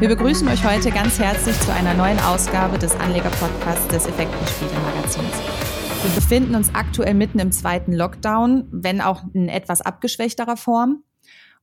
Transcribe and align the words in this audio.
Wir 0.00 0.06
begrüßen 0.06 0.46
euch 0.46 0.62
heute 0.62 0.92
ganz 0.92 1.18
herzlich 1.18 1.58
zu 1.58 1.72
einer 1.74 1.92
neuen 1.92 2.20
Ausgabe 2.20 2.78
des 2.78 2.94
Anleger-Podcasts 2.94 3.88
des 3.88 4.06
Effektenspiele-Magazins. 4.06 5.32
Wir 6.04 6.14
befinden 6.14 6.54
uns 6.54 6.72
aktuell 6.72 7.14
mitten 7.14 7.40
im 7.40 7.50
zweiten 7.50 7.92
Lockdown, 7.92 8.68
wenn 8.70 9.00
auch 9.00 9.24
in 9.32 9.48
etwas 9.48 9.80
abgeschwächterer 9.80 10.56
Form. 10.56 11.02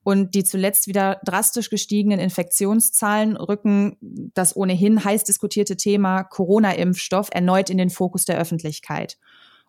Und 0.04 0.36
die 0.36 0.44
zuletzt 0.44 0.88
wieder 0.88 1.22
drastisch 1.24 1.70
gestiegenen 1.70 2.20
Infektionszahlen 2.20 3.38
rücken 3.38 3.96
das 4.02 4.54
ohnehin 4.54 5.02
heiß 5.02 5.24
diskutierte 5.24 5.78
Thema 5.78 6.26
Corona-Impfstoff 6.26 7.30
erneut 7.32 7.70
in 7.70 7.78
den 7.78 7.90
Fokus 7.90 8.26
der 8.26 8.38
Öffentlichkeit. 8.38 9.18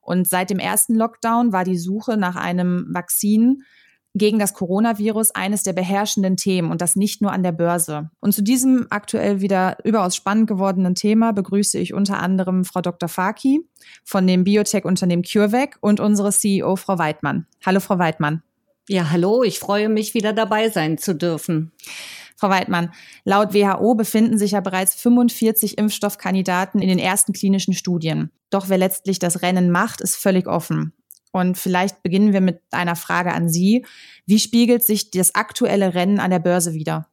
Und 0.01 0.27
seit 0.27 0.51
dem 0.51 0.59
ersten 0.59 0.97
Lockdown 0.97 1.53
war 1.53 1.63
die 1.63 1.79
Suche 1.79 2.17
nach 2.17 2.35
einem 2.35 2.89
Vakzin 2.93 3.63
gegen 4.19 4.39
das 4.39 4.55
Coronavirus 4.55 5.33
eines 5.33 5.63
der 5.63 5.73
beherrschenden 5.73 6.37
Themen 6.37 6.71
und 6.71 6.81
das 6.81 6.97
nicht 6.97 7.21
nur 7.21 7.33
an 7.33 7.43
der 7.43 7.53
Börse. 7.53 8.11
Und 8.21 8.33
zu 8.33 8.43
diesem 8.43 8.87
aktuell 8.91 9.41
wieder 9.41 9.77
überaus 9.85 10.17
spannend 10.17 10.47
gewordenen 10.47 10.95
Thema 10.95 11.33
begrüße 11.33 11.79
ich 11.79 11.95
unter 11.95 12.21
anderem 12.23 12.65
Frau 12.65 12.81
Dr. 12.81 13.09
Faki 13.09 13.61
von 14.05 14.27
dem 14.27 14.45
Biotech-Unternehmen 14.45 15.23
CureVac 15.23 15.79
und 15.81 16.01
unsere 16.01 16.33
CEO 16.33 16.77
Frau 16.77 16.99
Weidmann. 16.99 17.47
Hallo 17.65 17.81
Frau 17.81 17.99
Weidmann. 17.99 18.43
Ja, 18.89 19.11
hallo, 19.11 19.43
ich 19.43 19.59
freue 19.59 19.89
mich, 19.89 20.15
wieder 20.15 20.33
dabei 20.33 20.71
sein 20.71 20.97
zu 20.97 21.15
dürfen. 21.15 21.73
Frau 22.37 22.51
Weidmann, 22.51 22.93
laut 23.25 23.55
WHO 23.55 23.95
befinden 23.95 24.39
sich 24.39 24.53
ja 24.53 24.61
bereits 24.61 24.95
45 24.95 25.79
Impfstoffkandidaten 25.79 26.81
in 26.81 26.89
den 26.89 26.99
ersten 26.99 27.33
klinischen 27.33 27.73
Studien. 27.73 28.31
Doch 28.51 28.69
wer 28.69 28.79
letztlich 28.79 29.19
das 29.19 29.43
Rennen 29.43 29.71
macht, 29.71 30.01
ist 30.03 30.17
völlig 30.17 30.47
offen. 30.47 30.93
Und 31.37 31.59
vielleicht 31.59 32.03
beginnen 32.03 32.33
wir 32.33 32.41
mit 32.41 32.63
einer 32.71 32.97
Frage 32.97 33.35
an 33.35 33.51
Sie. 33.51 33.85
Wie 34.25 34.39
spiegelt 34.39 34.83
sich 34.83 35.11
das 35.11 35.35
aktuelle 35.35 35.93
Rennen 35.93 36.19
an 36.19 36.31
der 36.31 36.39
Börse 36.39 36.73
wider? 36.73 37.11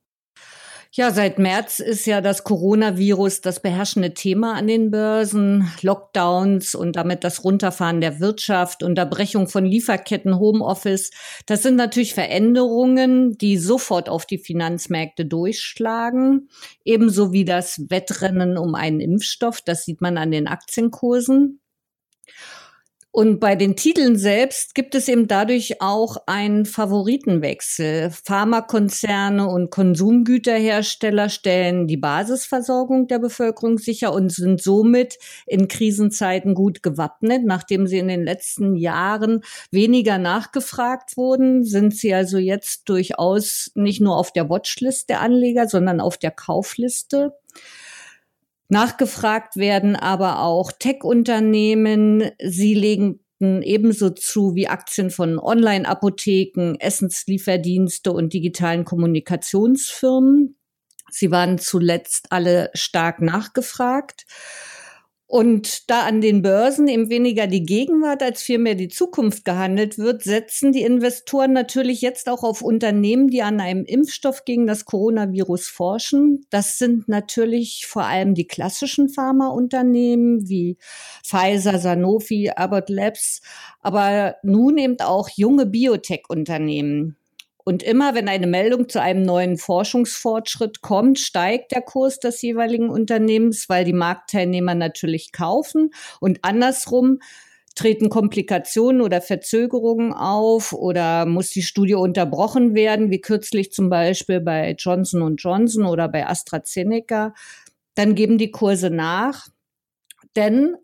Ja, 0.93 1.11
seit 1.11 1.39
März 1.39 1.79
ist 1.79 2.05
ja 2.05 2.21
das 2.21 2.45
Coronavirus 2.45 3.41
das 3.41 3.61
beherrschende 3.61 4.13
Thema 4.13 4.53
an 4.53 4.67
den 4.67 4.91
Börsen. 4.91 5.69
Lockdowns 5.81 6.73
und 6.73 6.95
damit 6.95 7.25
das 7.25 7.43
Runterfahren 7.43 7.99
der 7.99 8.21
Wirtschaft, 8.21 8.81
Unterbrechung 8.81 9.49
von 9.49 9.65
Lieferketten, 9.65 10.39
Homeoffice. 10.39 11.11
Das 11.45 11.61
sind 11.63 11.75
natürlich 11.75 12.13
Veränderungen, 12.13 13.37
die 13.37 13.57
sofort 13.57 14.07
auf 14.07 14.25
die 14.25 14.37
Finanzmärkte 14.37 15.25
durchschlagen. 15.25 16.47
Ebenso 16.85 17.33
wie 17.33 17.43
das 17.43 17.89
Wettrennen 17.89 18.57
um 18.57 18.73
einen 18.73 19.01
Impfstoff. 19.01 19.59
Das 19.59 19.83
sieht 19.83 19.99
man 19.99 20.17
an 20.17 20.31
den 20.31 20.47
Aktienkursen. 20.47 21.59
Und 23.15 23.39
bei 23.39 23.55
den 23.55 23.75
Titeln 23.75 24.17
selbst 24.17 24.73
gibt 24.73 24.95
es 24.95 25.07
eben 25.07 25.27
dadurch 25.27 25.81
auch 25.81 26.17
einen 26.25 26.65
Favoritenwechsel. 26.65 28.09
Pharmakonzerne 28.09 29.47
und 29.47 29.69
Konsumgüterhersteller 29.69 31.29
stellen 31.29 31.85
die 31.85 31.97
Basisversorgung 31.97 33.05
der 33.07 33.19
Bevölkerung 33.19 33.77
sicher 33.77 34.13
und 34.13 34.31
sind 34.31 34.63
somit 34.63 35.19
in 35.45 35.67
Krisenzeiten 35.67 36.55
gut 36.55 36.81
gewappnet. 36.81 37.45
Nachdem 37.45 37.85
sie 37.85 37.99
in 37.99 38.07
den 38.07 38.23
letzten 38.23 38.75
Jahren 38.75 39.41
weniger 39.69 40.17
nachgefragt 40.17 41.15
wurden, 41.15 41.63
sind 41.63 41.95
sie 41.95 42.15
also 42.15 42.39
jetzt 42.39 42.89
durchaus 42.89 43.69
nicht 43.75 44.01
nur 44.01 44.17
auf 44.17 44.33
der 44.33 44.49
Watchlist 44.49 45.09
der 45.09 45.21
Anleger, 45.21 45.67
sondern 45.67 46.01
auf 46.01 46.17
der 46.17 46.31
Kaufliste. 46.31 47.33
Nachgefragt 48.73 49.55
werden 49.55 49.95
aber 49.95 50.39
auch 50.39 50.71
Tech-Unternehmen. 50.71 52.31
Sie 52.43 52.73
legen 52.73 53.19
ebenso 53.39 54.09
zu 54.09 54.55
wie 54.55 54.67
Aktien 54.67 55.11
von 55.11 55.37
Online-Apotheken, 55.37 56.77
Essenslieferdienste 56.79 58.11
und 58.11 58.33
digitalen 58.33 58.83
Kommunikationsfirmen. 58.83 60.57
Sie 61.11 61.29
waren 61.29 61.59
zuletzt 61.59 62.31
alle 62.31 62.71
stark 62.73 63.21
nachgefragt. 63.21 64.25
Und 65.33 65.89
da 65.89 66.01
an 66.01 66.21
den 66.21 66.43
Börsen 66.43 66.87
eben 66.87 67.09
weniger 67.09 67.47
die 67.47 67.63
Gegenwart 67.63 68.21
als 68.21 68.43
vielmehr 68.43 68.75
die 68.75 68.87
Zukunft 68.87 69.45
gehandelt 69.45 69.97
wird, 69.97 70.21
setzen 70.21 70.73
die 70.73 70.83
Investoren 70.83 71.53
natürlich 71.53 72.01
jetzt 72.01 72.29
auch 72.29 72.43
auf 72.43 72.61
Unternehmen, 72.61 73.29
die 73.29 73.41
an 73.41 73.59
einem 73.59 73.83
Impfstoff 73.83 74.45
gegen 74.45 74.67
das 74.67 74.85
Coronavirus 74.85 75.69
forschen. 75.69 76.45
Das 76.51 76.77
sind 76.77 77.07
natürlich 77.07 77.87
vor 77.87 78.03
allem 78.03 78.35
die 78.35 78.45
klassischen 78.45 79.09
Pharmaunternehmen 79.09 80.47
wie 80.49 80.77
Pfizer, 81.25 81.79
Sanofi, 81.79 82.51
Abbott 82.55 82.89
Labs, 82.89 83.41
aber 83.81 84.35
nun 84.43 84.77
eben 84.77 84.99
auch 84.99 85.29
junge 85.29 85.65
Biotech-Unternehmen. 85.65 87.17
Und 87.63 87.81
immer 87.81 88.13
wenn 88.13 88.27
eine 88.27 88.47
Meldung 88.47 88.89
zu 88.89 89.01
einem 89.01 89.23
neuen 89.23 89.57
Forschungsfortschritt 89.57 90.81
kommt, 90.81 91.19
steigt 91.19 91.71
der 91.71 91.81
Kurs 91.81 92.19
des 92.19 92.41
jeweiligen 92.41 92.89
Unternehmens, 92.89 93.69
weil 93.69 93.85
die 93.85 93.93
Marktteilnehmer 93.93 94.75
natürlich 94.75 95.31
kaufen 95.31 95.91
und 96.19 96.39
andersrum 96.41 97.19
treten 97.75 98.09
Komplikationen 98.09 99.01
oder 99.01 99.21
Verzögerungen 99.21 100.13
auf 100.13 100.73
oder 100.73 101.25
muss 101.25 101.49
die 101.49 101.63
Studie 101.63 101.95
unterbrochen 101.95 102.75
werden, 102.75 103.09
wie 103.09 103.21
kürzlich 103.21 103.71
zum 103.71 103.89
Beispiel 103.89 104.41
bei 104.41 104.75
Johnson 104.77 105.35
Johnson 105.37 105.85
oder 105.85 106.07
bei 106.07 106.27
AstraZeneca, 106.27 107.33
dann 107.95 108.15
geben 108.15 108.37
die 108.37 108.51
Kurse 108.51 108.89
nach. 108.89 109.47
Denn 110.35 110.75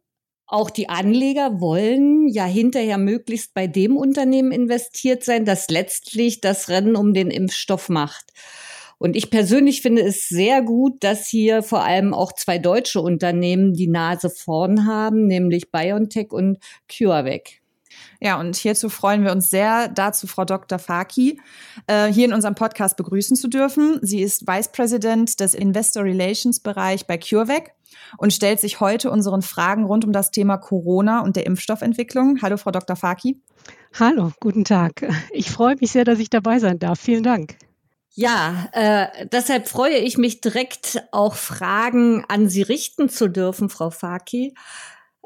auch 0.50 0.72
die 0.72 0.90
Anleger 0.90 1.62
wollen 1.62 2.28
ja 2.28 2.46
hinterher 2.46 2.98
möglichst 2.98 3.54
bei 3.54 3.68
dem 3.68 3.96
Unternehmen 3.96 4.52
investiert 4.52 5.24
sein, 5.24 5.46
das 5.46 5.70
letztlich 5.70 6.42
das 6.42 6.70
Rennen 6.70 6.96
um 6.96 7.14
den 7.14 7.30
Impfstoff 7.30 7.88
macht. 7.88 8.34
Und 8.98 9.16
ich 9.16 9.30
persönlich 9.30 9.82
finde 9.82 10.02
es 10.02 10.28
sehr 10.28 10.64
gut, 10.64 11.04
dass 11.04 11.28
hier 11.28 11.62
vor 11.62 11.84
allem 11.84 12.14
auch 12.16 12.34
zwei 12.34 12.58
deutsche 12.58 13.00
Unternehmen 13.00 13.74
die 13.74 13.88
Nase 13.88 14.30
vorn 14.30 14.88
haben, 14.88 15.28
nämlich 15.28 15.72
BioNTech 15.72 16.32
und 16.32 16.58
CureVac. 16.92 17.62
Ja, 18.20 18.40
und 18.40 18.56
hierzu 18.56 18.90
freuen 18.90 19.24
wir 19.24 19.32
uns 19.32 19.50
sehr, 19.50 19.88
dazu 19.88 20.28
Frau 20.28 20.46
Dr. 20.46 20.80
Faki 20.80 21.40
äh, 21.88 22.08
hier 22.08 22.26
in 22.26 22.34
unserem 22.34 22.56
Podcast 22.56 22.98
begrüßen 22.98 23.38
zu 23.38 23.48
dürfen. 23.48 24.00
Sie 24.02 24.22
ist 24.22 24.48
Vice 24.48 24.72
President 24.72 25.40
des 25.40 25.54
Investor 25.54 26.04
Relations 26.04 26.60
Bereich 26.60 27.06
bei 27.06 27.18
CureVac 27.18 27.72
und 28.18 28.34
stellt 28.34 28.60
sich 28.60 28.80
heute 28.80 29.12
unseren 29.12 29.42
Fragen 29.42 29.86
rund 29.86 30.06
um 30.06 30.12
das 30.12 30.32
Thema 30.32 30.58
Corona 30.58 31.22
und 31.22 31.36
der 31.36 31.46
Impfstoffentwicklung. 31.46 32.40
Hallo, 32.42 32.58
Frau 32.58 32.72
Dr. 32.72 32.96
Faki. 32.96 33.42
Hallo, 34.00 34.32
guten 34.40 34.66
Tag. 34.66 35.08
Ich 35.32 35.50
freue 35.50 35.76
mich 35.80 35.92
sehr, 35.92 36.06
dass 36.06 36.20
ich 36.20 36.30
dabei 36.30 36.60
sein 36.60 36.80
darf. 36.80 37.00
Vielen 37.00 37.24
Dank. 37.24 37.56
Ja, 38.14 38.68
äh, 38.74 39.28
deshalb 39.32 39.68
freue 39.68 39.98
ich 39.98 40.18
mich 40.18 40.42
direkt 40.42 41.04
auch 41.12 41.36
Fragen 41.36 42.26
an 42.28 42.50
Sie 42.50 42.62
richten 42.64 43.10
zu 43.10 43.30
dürfen, 43.30 43.70
Frau 43.70 43.92
Faki. 43.92 44.54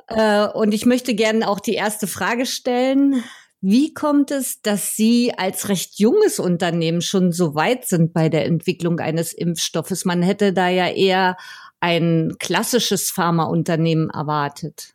Äh, 0.07 0.47
und 0.47 0.73
ich 0.73 0.85
möchte 0.85 1.15
gerne 1.15 1.47
auch 1.47 1.59
die 1.59 1.73
erste 1.73 2.07
Frage 2.07 2.45
stellen. 2.45 3.23
Wie 3.61 3.93
kommt 3.93 4.29
es, 4.29 4.61
dass 4.61 4.95
Sie 4.95 5.33
als 5.37 5.69
recht 5.69 5.97
junges 5.97 6.37
Unternehmen 6.37 7.01
schon 7.01 7.31
so 7.31 7.55
weit 7.55 7.87
sind 7.87 8.13
bei 8.13 8.27
der 8.27 8.45
Entwicklung 8.45 8.99
eines 8.99 9.31
Impfstoffes? 9.31 10.03
Man 10.03 10.21
hätte 10.21 10.51
da 10.51 10.67
ja 10.67 10.87
eher 10.89 11.37
ein 11.83 12.37
klassisches 12.39 13.11
Pharmaunternehmen 13.11 14.09
erwartet? 14.09 14.93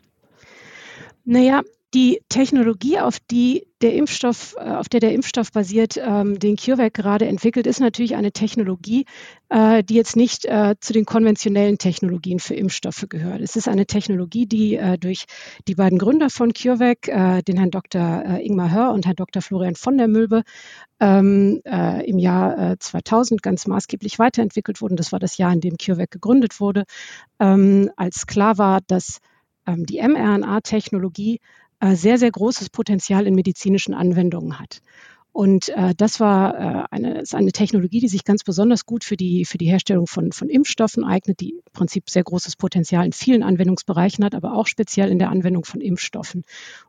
Naja, 1.27 1.61
die 1.95 2.21
Technologie, 2.29 2.99
auf 2.99 3.19
die 3.19 3.67
der 3.81 3.95
Impfstoff, 3.95 4.57
äh, 4.59 4.73
auf 4.73 4.89
der 4.89 5.01
der 5.01 5.13
Impfstoff 5.15 5.53
basiert, 5.53 5.97
ähm, 5.97 6.39
den 6.39 6.57
CureVac 6.57 6.93
gerade 6.93 7.27
entwickelt, 7.27 7.67
ist 7.67 7.81
natürlich 7.81 8.15
eine 8.15 8.33
Technologie, 8.33 9.07
äh, 9.49 9.83
die 9.83 9.95
jetzt 9.95 10.15
nicht 10.15 10.45
äh, 10.45 10.75
zu 10.81 10.93
den 10.93 11.07
konventionellen 11.07 11.79
Technologien 11.79 12.41
für 12.41 12.55
Impfstoffe 12.55 13.07
gehört. 13.09 13.41
Es 13.41 13.57
ist 13.57 13.69
eine 13.69 13.87
Technologie, 13.87 14.47
die 14.47 14.79
durch 15.01 15.25
die 15.67 15.75
beiden 15.75 15.99
Gründer 15.99 16.29
von 16.31 16.53
CureVac, 16.53 17.45
den 17.47 17.57
Herrn 17.57 17.71
Dr. 17.71 18.39
Ingmar 18.41 18.71
Hör 18.71 18.93
und 18.93 19.07
Herrn 19.07 19.17
Dr. 19.17 19.43
Florian 19.43 19.75
von 19.75 19.97
der 19.97 20.09
Mülbe, 20.09 20.43
ähm, 21.01 21.61
im 21.65 22.19
Jahr 22.19 22.79
2000 22.79 23.43
ganz 23.43 23.67
maßgeblich 23.67 24.19
weiterentwickelt 24.19 24.81
wurden. 24.81 24.97
Das 24.97 25.13
war 25.13 25.19
das 25.19 25.39
Jahr, 25.39 25.53
in 25.53 25.61
dem 25.61 25.77
CureVac 25.77 26.11
gegründet 26.11 26.61
wurde, 26.61 26.85
ähm, 27.41 27.91
als 27.97 28.27
klar 28.27 28.59
war, 28.59 28.81
dass 28.87 29.19
die 29.67 30.01
mRNA-Technologie 30.01 31.41
sehr, 31.81 32.19
sehr 32.19 32.31
großes 32.31 32.71
Potenzial 32.71 33.27
in 33.27 33.35
medizinischen 33.35 33.95
Anwendungen 33.95 34.59
hat. 34.59 34.81
Und 35.33 35.69
äh, 35.69 35.95
das 35.97 36.19
war 36.19 36.55
äh, 36.59 36.85
eine, 36.91 37.21
ist 37.21 37.35
eine 37.35 37.53
Technologie, 37.53 38.01
die 38.01 38.09
sich 38.09 38.25
ganz 38.25 38.43
besonders 38.43 38.87
gut 38.87 39.05
für 39.05 39.17
die, 39.17 39.45
für 39.45 39.57
die 39.57 39.69
Herstellung 39.69 40.09
von, 40.09 40.33
von 40.33 40.49
Impfstoffen 40.49 41.05
eignet, 41.05 41.39
die 41.39 41.51
im 41.51 41.61
Prinzip 41.73 42.11
sehr 42.11 42.25
großes 42.25 42.57
Potenzial 42.57 43.07
in 43.07 43.13
vielen 43.13 43.45
Anwendungsbereichen 43.45 44.25
hat, 44.25 44.35
aber 44.35 44.55
auch 44.55 44.67
speziell 44.67 45.11
in 45.11 45.21
der 45.21 45.31
Anwendung 45.31 45.65
von 45.65 45.81
Impfstoffen. 45.81 46.43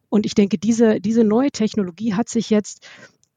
Und 0.09 0.25
ich 0.25 0.33
denke, 0.33 0.57
diese, 0.57 1.00
diese 1.00 1.24
neue 1.24 1.51
Technologie 1.51 2.15
hat 2.15 2.27
sich 2.27 2.50
jetzt 2.50 2.88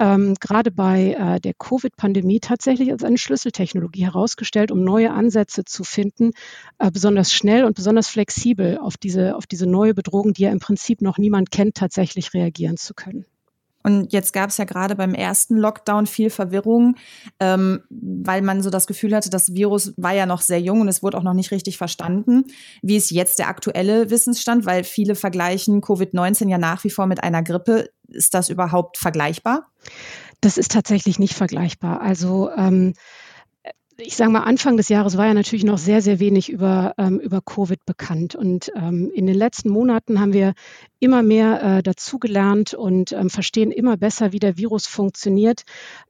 ähm, 0.03 0.35
gerade 0.41 0.73
bei 0.73 1.13
äh, 1.13 1.41
der 1.41 1.55
Covid-Pandemie 1.55 2.41
tatsächlich 2.41 2.91
als 2.91 3.05
eine 3.05 3.19
Schlüsseltechnologie 3.19 4.05
herausgestellt, 4.05 4.73
um 4.73 4.83
neue 4.83 5.13
Ansätze 5.13 5.65
zu 5.65 5.85
finden, 5.85 6.33
äh, 6.81 6.91
besonders 6.91 7.33
schnell 7.33 7.65
und 7.65 7.77
besonders 7.77 8.09
flexibel 8.09 8.79
auf 8.79 8.97
diese, 8.97 9.37
auf 9.37 9.47
diese 9.47 9.67
neue 9.67 9.95
Bedrohung, 9.95 10.33
die 10.33 10.43
ja 10.43 10.51
im 10.51 10.59
Prinzip 10.59 11.03
noch 11.03 11.19
niemand 11.19 11.53
kennt, 11.53 11.77
tatsächlich 11.77 12.35
reagieren 12.35 12.79
zu 12.79 12.95
können. 12.95 13.27
Und 13.85 14.13
jetzt 14.13 14.33
gab 14.33 14.51
es 14.51 14.57
ja 14.59 14.65
gerade 14.65 14.95
beim 14.95 15.15
ersten 15.15 15.57
Lockdown 15.57 16.07
viel 16.07 16.31
Verwirrung, 16.31 16.97
ähm, 17.41 17.83
weil 17.91 18.43
man 18.43 18.63
so 18.63 18.71
das 18.71 18.87
Gefühl 18.87 19.15
hatte, 19.15 19.31
das 19.31 19.55
Virus 19.55 19.93
war 19.97 20.13
ja 20.15 20.27
noch 20.27 20.41
sehr 20.41 20.61
jung 20.61 20.81
und 20.81 20.89
es 20.89 21.03
wurde 21.03 21.19
auch 21.19 21.23
noch 21.23 21.35
nicht 21.35 21.51
richtig 21.51 21.79
verstanden. 21.79 22.45
Wie 22.83 22.97
ist 22.97 23.11
jetzt 23.11 23.39
der 23.39 23.49
aktuelle 23.49 24.11
Wissensstand? 24.11 24.67
Weil 24.67 24.85
viele 24.85 25.15
vergleichen 25.15 25.81
Covid-19 25.81 26.49
ja 26.49 26.59
nach 26.59 26.85
wie 26.85 26.91
vor 26.91 27.07
mit 27.07 27.23
einer 27.23 27.43
Grippe. 27.43 27.91
Ist 28.15 28.35
das 28.35 28.49
überhaupt 28.49 28.99
vergleichbar? 28.99 29.69
Das 30.41 30.59
ist 30.59 30.73
tatsächlich 30.73 31.19
nicht 31.19 31.35
vergleichbar. 31.35 32.01
Also 32.01 32.51
ähm, 32.51 32.95
ich 33.97 34.17
sage 34.17 34.31
mal, 34.31 34.41
Anfang 34.41 34.77
des 34.77 34.89
Jahres 34.89 35.17
war 35.17 35.27
ja 35.27 35.35
natürlich 35.35 35.65
noch 35.65 35.79
sehr, 35.79 36.03
sehr 36.03 36.19
wenig 36.19 36.51
über, 36.51 36.95
ähm, 36.99 37.21
über 37.21 37.41
Covid 37.41 37.85
bekannt. 37.85 38.35
Und 38.35 38.73
ähm, 38.75 39.11
in 39.15 39.27
den 39.27 39.37
letzten 39.37 39.71
Monaten 39.71 40.21
haben 40.21 40.33
wir 40.33 40.55
immer 40.99 41.23
mehr 41.23 41.63
äh, 41.63 41.83
dazugelernt 41.83 42.75
und 42.75 43.13
ähm, 43.13 43.31
verstehen 43.31 43.71
immer 43.71 43.97
besser, 43.97 44.33
wie 44.33 44.39
der 44.39 44.57
Virus 44.57 44.87
funktioniert. 44.87 45.63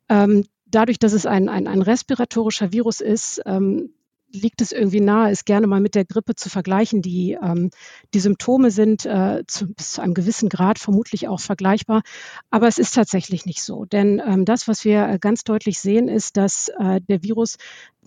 Ähm, 0.09 0.45
dadurch, 0.67 0.99
dass 0.99 1.13
es 1.13 1.27
ein, 1.27 1.49
ein, 1.49 1.67
ein 1.67 1.83
respiratorischer 1.83 2.73
Virus 2.73 3.01
ist, 3.01 3.43
ähm, 3.47 3.91
liegt 4.33 4.61
es 4.61 4.73
irgendwie 4.73 5.01
nahe, 5.01 5.31
es 5.31 5.45
gerne 5.45 5.67
mal 5.67 5.81
mit 5.81 5.95
der 5.95 6.05
Grippe 6.05 6.35
zu 6.35 6.49
vergleichen. 6.51 7.03
Die, 7.03 7.39
ähm, 7.43 7.71
die 8.15 8.21
Symptome 8.21 8.71
sind 8.71 9.07
äh, 9.07 9.45
zu, 9.47 9.73
bis 9.73 9.93
zu 9.93 10.03
einem 10.03 10.15
gewissen 10.15 10.49
Grad 10.49 10.79
vermutlich 10.79 11.29
auch 11.29 11.41
vergleichbar, 11.41 12.03
aber 12.51 12.69
es 12.69 12.79
ist 12.79 12.95
tatsächlich 12.95 13.47
nicht 13.47 13.63
so. 13.63 13.85
Denn 13.85 14.21
ähm, 14.27 14.45
das, 14.45 14.69
was 14.69 14.85
wir 14.85 15.09
äh, 15.09 15.19
ganz 15.19 15.45
deutlich 15.45 15.79
sehen, 15.79 16.09
ist, 16.09 16.37
dass 16.37 16.69
äh, 16.79 17.01
der 17.01 17.23
Virus 17.23 17.57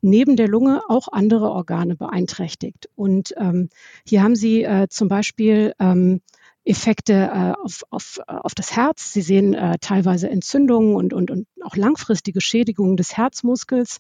neben 0.02 0.36
der 0.36 0.48
Lunge 0.48 0.82
auch 0.88 1.08
andere 1.12 1.50
Organe 1.52 1.96
beeinträchtigt. 1.96 2.90
Und 2.96 3.34
ähm, 3.38 3.70
hier 4.06 4.24
haben 4.24 4.36
Sie 4.36 4.64
äh, 4.64 4.88
zum 4.90 5.08
Beispiel 5.08 5.74
ähm, 5.80 6.22
Effekte 6.66 7.14
äh, 7.14 7.54
auf, 7.64 7.84
auf, 7.92 8.20
auf 8.26 8.56
das 8.56 8.76
Herz. 8.76 9.14
Sie 9.14 9.22
sehen 9.22 9.54
äh, 9.54 9.78
teilweise 9.80 10.30
Entzündungen 10.30 10.96
und, 10.96 11.14
und, 11.14 11.30
und 11.30 11.48
auch 11.64 11.76
langfristige 11.76 12.42
Schädigungen 12.42 12.98
des 12.98 13.16
Herzmuskels. 13.16 14.00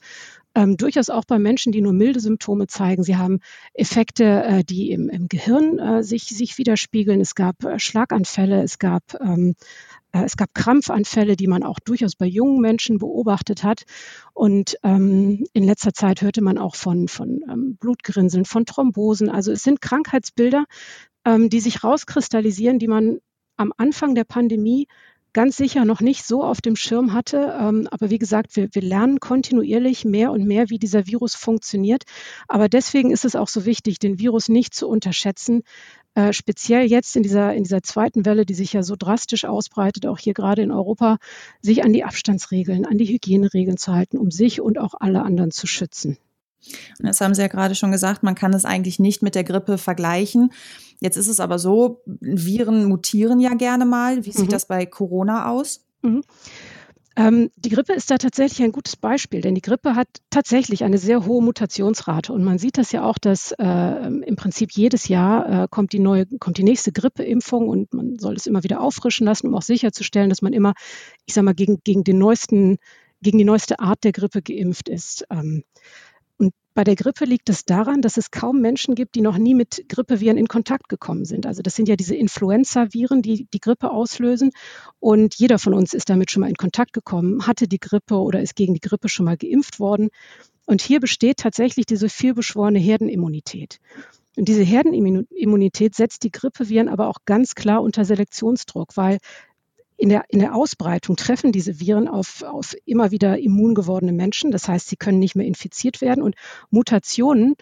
Ähm, 0.55 0.77
durchaus 0.77 1.09
auch 1.09 1.25
bei 1.25 1.37
Menschen, 1.37 1.71
die 1.73 1.81
nur 1.81 1.93
milde 1.93 2.19
Symptome 2.19 2.67
zeigen. 2.67 3.03
Sie 3.03 3.17
haben 3.17 3.39
Effekte, 3.73 4.43
äh, 4.43 4.63
die 4.63 4.89
im, 4.91 5.09
im 5.09 5.27
Gehirn 5.27 5.77
äh, 5.77 6.01
sich, 6.01 6.23
sich 6.23 6.57
widerspiegeln. 6.57 7.21
Es 7.21 7.35
gab 7.35 7.63
äh, 7.65 7.77
Schlaganfälle, 7.77 8.63
es 8.63 8.79
gab, 8.79 9.03
ähm, 9.21 9.55
äh, 10.13 10.23
es 10.23 10.37
gab 10.37 10.53
Krampfanfälle, 10.53 11.35
die 11.35 11.47
man 11.47 11.61
auch 11.61 11.79
durchaus 11.79 12.15
bei 12.15 12.25
jungen 12.25 12.61
Menschen 12.61 12.97
beobachtet 12.97 13.63
hat. 13.63 13.83
Und 14.33 14.77
ähm, 14.81 15.45
in 15.53 15.65
letzter 15.65 15.93
Zeit 15.93 16.21
hörte 16.21 16.41
man 16.41 16.57
auch 16.57 16.75
von, 16.75 17.09
von 17.09 17.43
ähm, 17.51 17.75
Blutgerinnseln, 17.75 18.45
von 18.45 18.65
Thrombosen. 18.65 19.29
Also 19.29 19.51
es 19.51 19.61
sind 19.61 19.81
Krankheitsbilder, 19.81 20.65
ähm, 21.25 21.49
die 21.49 21.59
sich 21.59 21.83
rauskristallisieren, 21.83 22.79
die 22.79 22.87
man 22.87 23.19
am 23.57 23.73
Anfang 23.77 24.15
der 24.15 24.23
Pandemie 24.23 24.87
ganz 25.35 25.57
sicher 25.57 25.83
noch 25.83 25.99
nicht 25.99 26.25
so 26.25 26.43
auf 26.43 26.61
dem 26.61 26.77
Schirm 26.77 27.11
hatte. 27.11 27.57
Ähm, 27.59 27.89
aber 27.91 28.09
wie 28.09 28.17
gesagt, 28.17 28.55
wir, 28.55 28.69
wir 28.71 28.81
lernen 28.81 29.19
kontinuierlich 29.19 30.05
mehr 30.05 30.31
und 30.31 30.45
mehr, 30.45 30.69
wie 30.69 30.79
dieser 30.79 31.07
Virus 31.07 31.35
funktioniert. 31.35 32.03
Aber 32.47 32.69
deswegen 32.69 33.11
ist 33.11 33.25
es 33.25 33.35
auch 33.35 33.49
so 33.49 33.65
wichtig, 33.65 33.99
den 33.99 34.17
Virus 34.17 34.47
nicht 34.47 34.73
zu 34.73 34.87
unterschätzen. 34.87 35.63
Äh, 36.13 36.31
speziell 36.31 36.85
jetzt 36.85 37.17
in 37.17 37.23
dieser, 37.23 37.53
in 37.53 37.63
dieser 37.63 37.83
zweiten 37.83 38.25
Welle, 38.25 38.45
die 38.45 38.53
sich 38.53 38.71
ja 38.71 38.81
so 38.81 38.95
drastisch 38.97 39.43
ausbreitet, 39.43 40.05
auch 40.05 40.19
hier 40.19 40.33
gerade 40.33 40.61
in 40.61 40.71
Europa, 40.71 41.17
sich 41.61 41.83
an 41.83 41.91
die 41.91 42.05
Abstandsregeln, 42.05 42.85
an 42.85 42.97
die 42.97 43.07
Hygieneregeln 43.07 43.75
zu 43.75 43.93
halten, 43.93 44.17
um 44.17 44.31
sich 44.31 44.61
und 44.61 44.79
auch 44.79 44.93
alle 44.97 45.23
anderen 45.23 45.51
zu 45.51 45.67
schützen. 45.67 46.17
Und 46.99 47.07
das 47.07 47.21
haben 47.21 47.33
Sie 47.33 47.41
ja 47.41 47.47
gerade 47.47 47.75
schon 47.75 47.91
gesagt, 47.91 48.23
man 48.23 48.35
kann 48.35 48.53
es 48.53 48.65
eigentlich 48.65 48.99
nicht 48.99 49.21
mit 49.21 49.35
der 49.35 49.43
Grippe 49.43 49.77
vergleichen. 49.77 50.51
Jetzt 51.01 51.17
ist 51.17 51.27
es 51.27 51.39
aber 51.39 51.59
so, 51.59 52.01
Viren 52.05 52.85
mutieren 52.85 53.39
ja 53.39 53.53
gerne 53.53 53.85
mal. 53.85 54.25
Wie 54.25 54.31
sieht 54.31 54.47
mhm. 54.47 54.51
das 54.51 54.67
bei 54.67 54.85
Corona 54.85 55.49
aus? 55.49 55.85
Mhm. 56.01 56.23
Ähm, 57.17 57.49
die 57.55 57.69
Grippe 57.69 57.93
ist 57.93 58.11
da 58.11 58.17
tatsächlich 58.17 58.61
ein 58.61 58.73
gutes 58.73 58.97
Beispiel, 58.97 59.39
denn 59.39 59.55
die 59.55 59.61
Grippe 59.61 59.95
hat 59.95 60.07
tatsächlich 60.29 60.83
eine 60.83 60.97
sehr 60.97 61.25
hohe 61.25 61.41
Mutationsrate. 61.41 62.33
Und 62.33 62.43
man 62.43 62.57
sieht 62.57 62.77
das 62.77 62.91
ja 62.91 63.03
auch, 63.03 63.17
dass 63.17 63.53
äh, 63.53 64.07
im 64.07 64.35
Prinzip 64.35 64.71
jedes 64.73 65.07
Jahr 65.07 65.63
äh, 65.63 65.67
kommt 65.69 65.93
die 65.93 65.99
neue, 65.99 66.25
kommt 66.39 66.57
die 66.57 66.63
nächste 66.63 66.91
Grippeimpfung 66.91 67.69
und 67.69 67.93
man 67.93 68.19
soll 68.19 68.35
es 68.35 68.47
immer 68.47 68.63
wieder 68.63 68.81
auffrischen 68.81 69.25
lassen, 69.25 69.47
um 69.47 69.55
auch 69.55 69.61
sicherzustellen, 69.61 70.29
dass 70.29 70.41
man 70.41 70.51
immer, 70.51 70.73
ich 71.25 71.33
sag 71.33 71.45
mal, 71.45 71.55
gegen, 71.55 71.79
gegen 71.85 72.03
den 72.03 72.17
neuesten, 72.17 72.77
gegen 73.21 73.37
die 73.37 73.45
neueste 73.45 73.79
Art 73.79 74.03
der 74.03 74.11
Grippe 74.11 74.41
geimpft 74.41 74.89
ist. 74.89 75.25
Ähm, 75.29 75.63
bei 76.75 76.83
der 76.83 76.97
Grippe 76.97 77.23
liegt 77.23 77.49
es 77.49 77.63
daran, 77.63 78.01
dass 78.01 78.17
es 78.17 78.31
kaum 78.31 78.59
Menschen 78.59 78.95
gibt, 78.95 79.15
die 79.15 79.21
noch 79.21 79.37
nie 79.37 79.55
mit 79.55 79.85
Grippeviren 79.87 80.37
in 80.37 80.49
Kontakt 80.49 80.89
gekommen 80.89 81.23
sind. 81.23 81.45
Also 81.45 81.61
das 81.61 81.73
sind 81.73 81.87
ja 81.87 81.95
diese 81.95 82.15
Influenza-Viren, 82.15 83.21
die 83.21 83.47
die 83.51 83.61
Grippe 83.61 83.91
auslösen. 83.91 84.51
Und 84.99 85.35
jeder 85.35 85.57
von 85.57 85.73
uns 85.73 85.93
ist 85.93 86.09
damit 86.09 86.31
schon 86.31 86.41
mal 86.41 86.49
in 86.49 86.57
Kontakt 86.57 86.91
gekommen, 86.91 87.47
hatte 87.47 87.69
die 87.69 87.79
Grippe 87.79 88.15
oder 88.15 88.41
ist 88.41 88.57
gegen 88.57 88.73
die 88.73 88.81
Grippe 88.81 89.07
schon 89.07 89.25
mal 89.25 89.37
geimpft 89.37 89.79
worden. 89.79 90.09
Und 90.65 90.81
hier 90.81 90.99
besteht 90.99 91.37
tatsächlich 91.37 91.85
diese 91.85 92.09
vielbeschworene 92.09 92.79
Herdenimmunität. 92.79 93.79
Und 94.35 94.49
diese 94.49 94.63
Herdenimmunität 94.63 95.95
setzt 95.95 96.23
die 96.23 96.31
Grippeviren 96.31 96.89
aber 96.89 97.07
auch 97.07 97.19
ganz 97.23 97.55
klar 97.55 97.81
unter 97.81 98.03
Selektionsdruck, 98.03 98.97
weil 98.97 99.19
in 100.05 100.09
der, 100.09 100.25
in 100.27 100.37
der 100.37 100.53
Ausbreitung 100.53 101.15
treffen 101.15 101.51
diese 101.51 101.79
Viren 101.79 102.07
auf, 102.07 102.43
auf 102.43 102.75
immer 102.85 103.09
wieder 103.09 103.39
immun 103.39 103.73
gewordene 103.73 104.13
Menschen. 104.13 104.51
Das 104.51 104.67
heißt, 104.67 104.87
sie 104.87 104.97
können 104.97 105.17
nicht 105.17 105.35
mehr 105.35 105.47
infiziert 105.47 105.99
werden 105.99 106.21
und 106.21 106.35
Mutationen, 106.69 107.55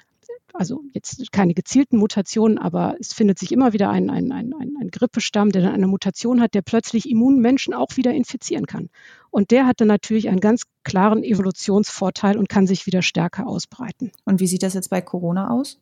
also 0.53 0.81
jetzt 0.91 1.31
keine 1.31 1.53
gezielten 1.53 1.95
Mutationen, 1.95 2.57
aber 2.57 2.97
es 2.99 3.13
findet 3.13 3.39
sich 3.39 3.53
immer 3.53 3.71
wieder 3.71 3.89
ein, 3.89 4.09
ein, 4.09 4.33
ein, 4.33 4.53
ein 4.53 4.89
Grippestamm, 4.91 5.53
der 5.53 5.61
dann 5.61 5.71
eine 5.73 5.87
Mutation 5.87 6.41
hat, 6.41 6.53
der 6.53 6.63
plötzlich 6.63 7.09
immunen 7.09 7.39
Menschen 7.39 7.73
auch 7.73 7.95
wieder 7.95 8.13
infizieren 8.13 8.65
kann. 8.65 8.89
Und 9.31 9.51
der 9.51 9.65
hat 9.65 9.79
dann 9.79 9.87
natürlich 9.87 10.27
einen 10.27 10.41
ganz 10.41 10.63
klaren 10.83 11.23
Evolutionsvorteil 11.23 12.37
und 12.37 12.49
kann 12.49 12.67
sich 12.67 12.85
wieder 12.87 13.01
stärker 13.01 13.47
ausbreiten. 13.47 14.11
Und 14.25 14.41
wie 14.41 14.47
sieht 14.47 14.63
das 14.63 14.73
jetzt 14.73 14.89
bei 14.89 14.99
Corona 14.99 15.49
aus? 15.49 15.79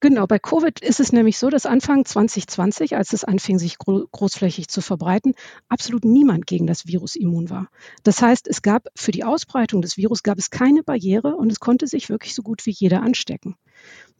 Genau, 0.00 0.26
bei 0.26 0.38
Covid 0.38 0.80
ist 0.80 1.00
es 1.00 1.12
nämlich 1.12 1.38
so, 1.38 1.48
dass 1.50 1.66
Anfang 1.66 2.04
2020, 2.04 2.94
als 2.94 3.12
es 3.12 3.24
anfing, 3.24 3.58
sich 3.58 3.78
gro 3.78 4.06
großflächig 4.12 4.68
zu 4.68 4.82
verbreiten, 4.82 5.34
absolut 5.68 6.04
niemand 6.04 6.46
gegen 6.46 6.66
das 6.66 6.86
Virus 6.86 7.16
immun 7.16 7.48
war. 7.50 7.68
Das 8.02 8.20
heißt, 8.20 8.46
es 8.46 8.60
gab 8.62 8.86
für 8.94 9.12
die 9.12 9.24
Ausbreitung 9.24 9.80
des 9.82 9.96
Virus 9.96 10.22
gab 10.22 10.38
es 10.38 10.50
keine 10.50 10.82
Barriere 10.82 11.36
und 11.36 11.50
es 11.50 11.58
konnte 11.58 11.86
sich 11.86 12.08
wirklich 12.10 12.34
so 12.34 12.42
gut 12.42 12.66
wie 12.66 12.70
jeder 12.72 13.02
anstecken. 13.02 13.56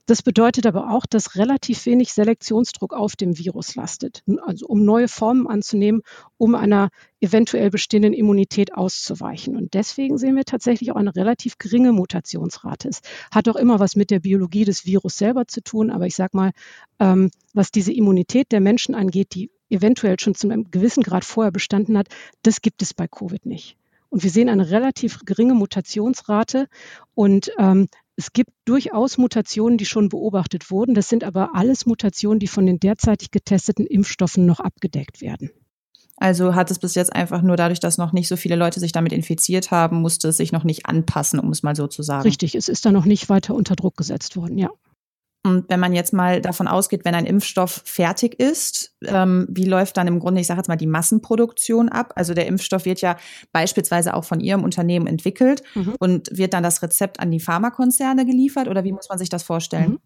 Das 0.07 0.23
bedeutet 0.23 0.67
aber 0.67 0.91
auch, 0.91 1.07
dass 1.07 1.37
relativ 1.37 1.87
wenig 1.87 2.13
Selektionsdruck 2.13 2.93
auf 2.93 3.17
dem 3.17 3.39
Virus 3.39 3.75
lastet, 3.75 4.23
also 4.43 4.67
um 4.67 4.85
neue 4.85 5.09
Formen 5.09 5.47
anzunehmen, 5.47 6.03
um 6.37 6.55
einer 6.55 6.91
eventuell 7.21 7.71
bestehenden 7.71 8.13
Immunität 8.13 8.75
auszuweichen. 8.75 9.57
Und 9.57 9.73
deswegen 9.73 10.19
sehen 10.19 10.37
wir 10.37 10.45
tatsächlich 10.45 10.93
auch 10.93 10.97
eine 10.97 11.17
relativ 11.17 11.56
geringe 11.56 11.93
Mutationsrate. 11.93 12.89
Es 12.89 13.01
hat 13.31 13.49
auch 13.49 13.56
immer 13.56 13.81
was 13.81 13.97
mit 13.97 14.11
der 14.11 14.21
Biologie 14.21 14.67
des 14.67 14.85
Virus 14.85 15.17
selber 15.17 15.47
zu 15.47 15.63
tun, 15.63 15.91
aber 15.91 16.06
ich 16.06 16.17
sage 16.17 16.37
mal, 16.37 16.51
ähm, 16.99 17.31
was 17.55 17.71
diese 17.71 17.93
Immunität 17.93 18.53
der 18.53 18.61
Menschen 18.61 18.94
angeht, 18.94 19.35
die 19.35 19.51
eventuell 19.71 20.21
schon 20.21 20.35
zu 20.35 20.51
einem 20.51 20.71
gewissen 20.71 21.03
Grad 21.03 21.25
vorher 21.25 21.51
bestanden 21.51 21.97
hat, 21.97 22.09
das 22.43 22.61
gibt 22.61 22.83
es 22.83 22.93
bei 22.93 23.09
Covid 23.09 23.47
nicht. 23.47 23.79
Und 24.11 24.23
wir 24.23 24.31
sehen 24.31 24.49
eine 24.49 24.71
relativ 24.71 25.21
geringe 25.25 25.55
Mutationsrate. 25.55 26.69
Und 27.17 27.51
ähm, 27.59 27.89
es 28.17 28.33
gibt 28.33 28.51
durchaus 28.65 29.19
Mutationen, 29.19 29.79
die 29.79 29.87
schon 29.87 30.09
beobachtet 30.09 30.71
wurden. 30.71 30.94
Das 30.94 31.09
sind 31.09 31.25
aber 31.25 31.55
alles 31.55 31.87
Mutationen, 31.87 32.39
die 32.39 32.47
von 32.47 32.67
den 32.67 32.79
derzeitig 32.79 33.31
getesteten 33.31 33.87
Impfstoffen 33.87 34.47
noch 34.47 34.61
abgedeckt 34.61 35.21
werden. 35.21 35.51
Also 36.17 36.55
hat 36.55 36.71
es 36.71 36.79
bis 36.79 36.94
jetzt 36.94 37.13
einfach 37.13 37.43
nur 37.43 37.56
dadurch, 37.56 37.81
dass 37.81 37.99
noch 37.99 38.13
nicht 38.13 38.29
so 38.29 38.37
viele 38.37 38.55
Leute 38.55 38.79
sich 38.79 38.93
damit 38.93 39.13
infiziert 39.13 39.73
haben, 39.73 40.01
musste 40.01 40.29
es 40.29 40.37
sich 40.37 40.53
noch 40.53 40.63
nicht 40.63 40.87
anpassen, 40.87 41.41
um 41.41 41.51
es 41.51 41.65
mal 41.65 41.75
so 41.75 41.89
zu 41.89 42.03
sagen. 42.03 42.23
Richtig, 42.23 42.55
es 42.55 42.69
ist 42.69 42.87
da 42.87 42.93
noch 42.93 43.05
nicht 43.05 43.29
weiter 43.29 43.55
unter 43.55 43.75
Druck 43.75 43.97
gesetzt 43.97 44.37
worden, 44.37 44.56
ja. 44.56 44.71
Und 45.46 45.69
wenn 45.69 45.79
man 45.79 45.93
jetzt 45.93 46.15
mal 46.15 46.41
davon 46.41 46.67
ausgeht, 46.67 47.05
wenn 47.05 47.15
ein 47.15 47.27
Impfstoff 47.27 47.82
fertig 47.84 48.41
ist, 48.41 48.94
ähm, 49.05 49.46
wie 49.51 49.67
läuft 49.67 49.98
dann 49.98 50.06
im 50.06 50.19
Grunde, 50.19 50.41
ich 50.41 50.46
sage 50.46 50.58
jetzt 50.58 50.69
mal, 50.69 50.77
die 50.77 50.86
Massenproduktion 50.86 51.91
ab? 51.91 52.15
Also 52.17 52.32
der 52.32 52.46
Impfstoff 52.46 52.86
wird 52.86 53.03
ja 53.03 53.19
beispielsweise 53.53 54.15
auch 54.15 54.24
von 54.24 54.41
Ihrem 54.41 54.65
Unternehmen 54.65 55.06
entwickelt 55.06 55.63
mhm. 55.74 55.96
und 55.98 56.36
wird 56.36 56.55
dann 56.55 56.63
das 56.63 56.82
Rezept 56.82 57.20
an 57.20 57.31
die 57.31 57.41
Pharmakonzerne 57.41 58.24
geliefert 58.24 58.69
oder 58.69 58.84
wie 58.84 58.93
muss 58.93 59.10
man 59.10 59.19
sich 59.19 59.29
das 59.29 59.43
vorstellen? 59.43 59.91
Mhm. 59.91 59.98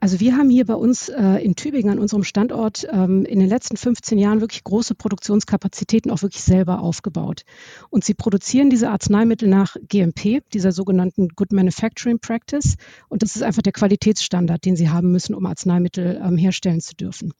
Also 0.00 0.20
wir 0.20 0.36
haben 0.36 0.50
hier 0.50 0.66
bei 0.66 0.74
uns 0.74 1.08
äh, 1.08 1.44
in 1.44 1.54
Tübingen 1.54 1.90
an 1.90 1.98
unserem 1.98 2.24
Standort 2.24 2.86
ähm, 2.90 3.24
in 3.24 3.38
den 3.38 3.48
letzten 3.48 3.76
15 3.76 4.18
Jahren 4.18 4.40
wirklich 4.40 4.64
große 4.64 4.94
Produktionskapazitäten 4.94 6.10
auch 6.10 6.22
wirklich 6.22 6.42
selber 6.42 6.80
aufgebaut. 6.80 7.44
Und 7.90 8.04
sie 8.04 8.14
produzieren 8.14 8.70
diese 8.70 8.90
Arzneimittel 8.90 9.48
nach 9.48 9.76
GMP, 9.88 10.42
dieser 10.52 10.72
sogenannten 10.72 11.28
Good 11.28 11.52
Manufacturing 11.52 12.18
Practice. 12.18 12.76
Und 13.08 13.22
das 13.22 13.36
ist 13.36 13.42
einfach 13.42 13.62
der 13.62 13.72
Qualitätsstandard, 13.72 14.64
den 14.64 14.76
sie 14.76 14.90
haben 14.90 15.12
müssen, 15.12 15.34
um 15.34 15.46
Arzneimittel 15.46 16.20
ähm, 16.24 16.36
herstellen 16.36 16.80
zu 16.80 16.94
dürfen. 16.94 17.32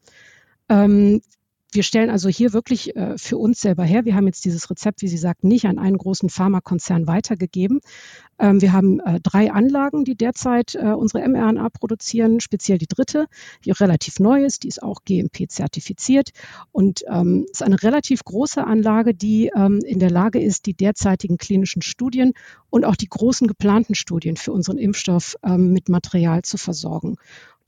Ähm, 0.69 1.21
wir 1.73 1.83
stellen 1.83 2.11
also 2.11 2.29
hier 2.29 2.53
wirklich 2.53 2.95
äh, 2.97 3.17
für 3.17 3.39
uns 3.39 3.61
selber 3.61 3.85
her. 3.85 4.05
Wir 4.05 4.15
haben 4.15 4.27
jetzt 4.27 4.45
dieses 4.45 4.69
Rezept, 4.71 5.01
wie 5.01 5.09
Sie 5.09 5.17
sagt, 5.17 5.43
nicht 5.43 5.65
an 5.65 5.79
einen 5.79 5.97
großen 5.97 6.29
Pharmakonzern 6.29 7.07
weitergegeben. 7.07 7.81
Ähm, 8.39 8.61
wir 8.61 8.73
haben 8.73 9.01
äh, 9.01 9.21
drei 9.23 9.51
Anlagen, 9.51 10.05
die 10.05 10.15
derzeit 10.15 10.75
äh, 10.75 10.93
unsere 10.93 11.27
mRNA 11.27 11.71
produzieren, 11.71 12.41
speziell 12.41 12.77
die 12.77 12.87
dritte, 12.87 13.27
die 13.65 13.71
relativ 13.71 14.21
neu 14.21 14.45
ist, 14.45 14.65
die 14.65 14.69
ist 14.69 14.83
auch 14.83 15.01
GMP-zertifiziert 15.05 16.31
und 16.73 17.05
ähm, 17.09 17.47
ist 17.51 17.63
eine 17.63 17.83
relativ 17.83 18.23
große 18.23 18.63
Anlage, 18.65 19.15
die 19.15 19.51
ähm, 19.57 19.81
in 19.85 19.99
der 19.99 20.11
Lage 20.11 20.43
ist, 20.43 20.67
die 20.67 20.75
derzeitigen 20.75 21.39
klinischen 21.39 21.81
Studien 21.81 22.33
und 22.69 22.85
auch 22.85 22.97
die 22.97 23.09
großen 23.09 23.47
geplanten 23.49 23.95
Studien 23.95 24.37
für 24.37 24.53
unseren 24.53 24.77
Impfstoff 24.77 25.37
ähm, 25.43 25.73
mit 25.73 25.89
Material 25.89 26.43
zu 26.43 26.59
versorgen. 26.59 27.17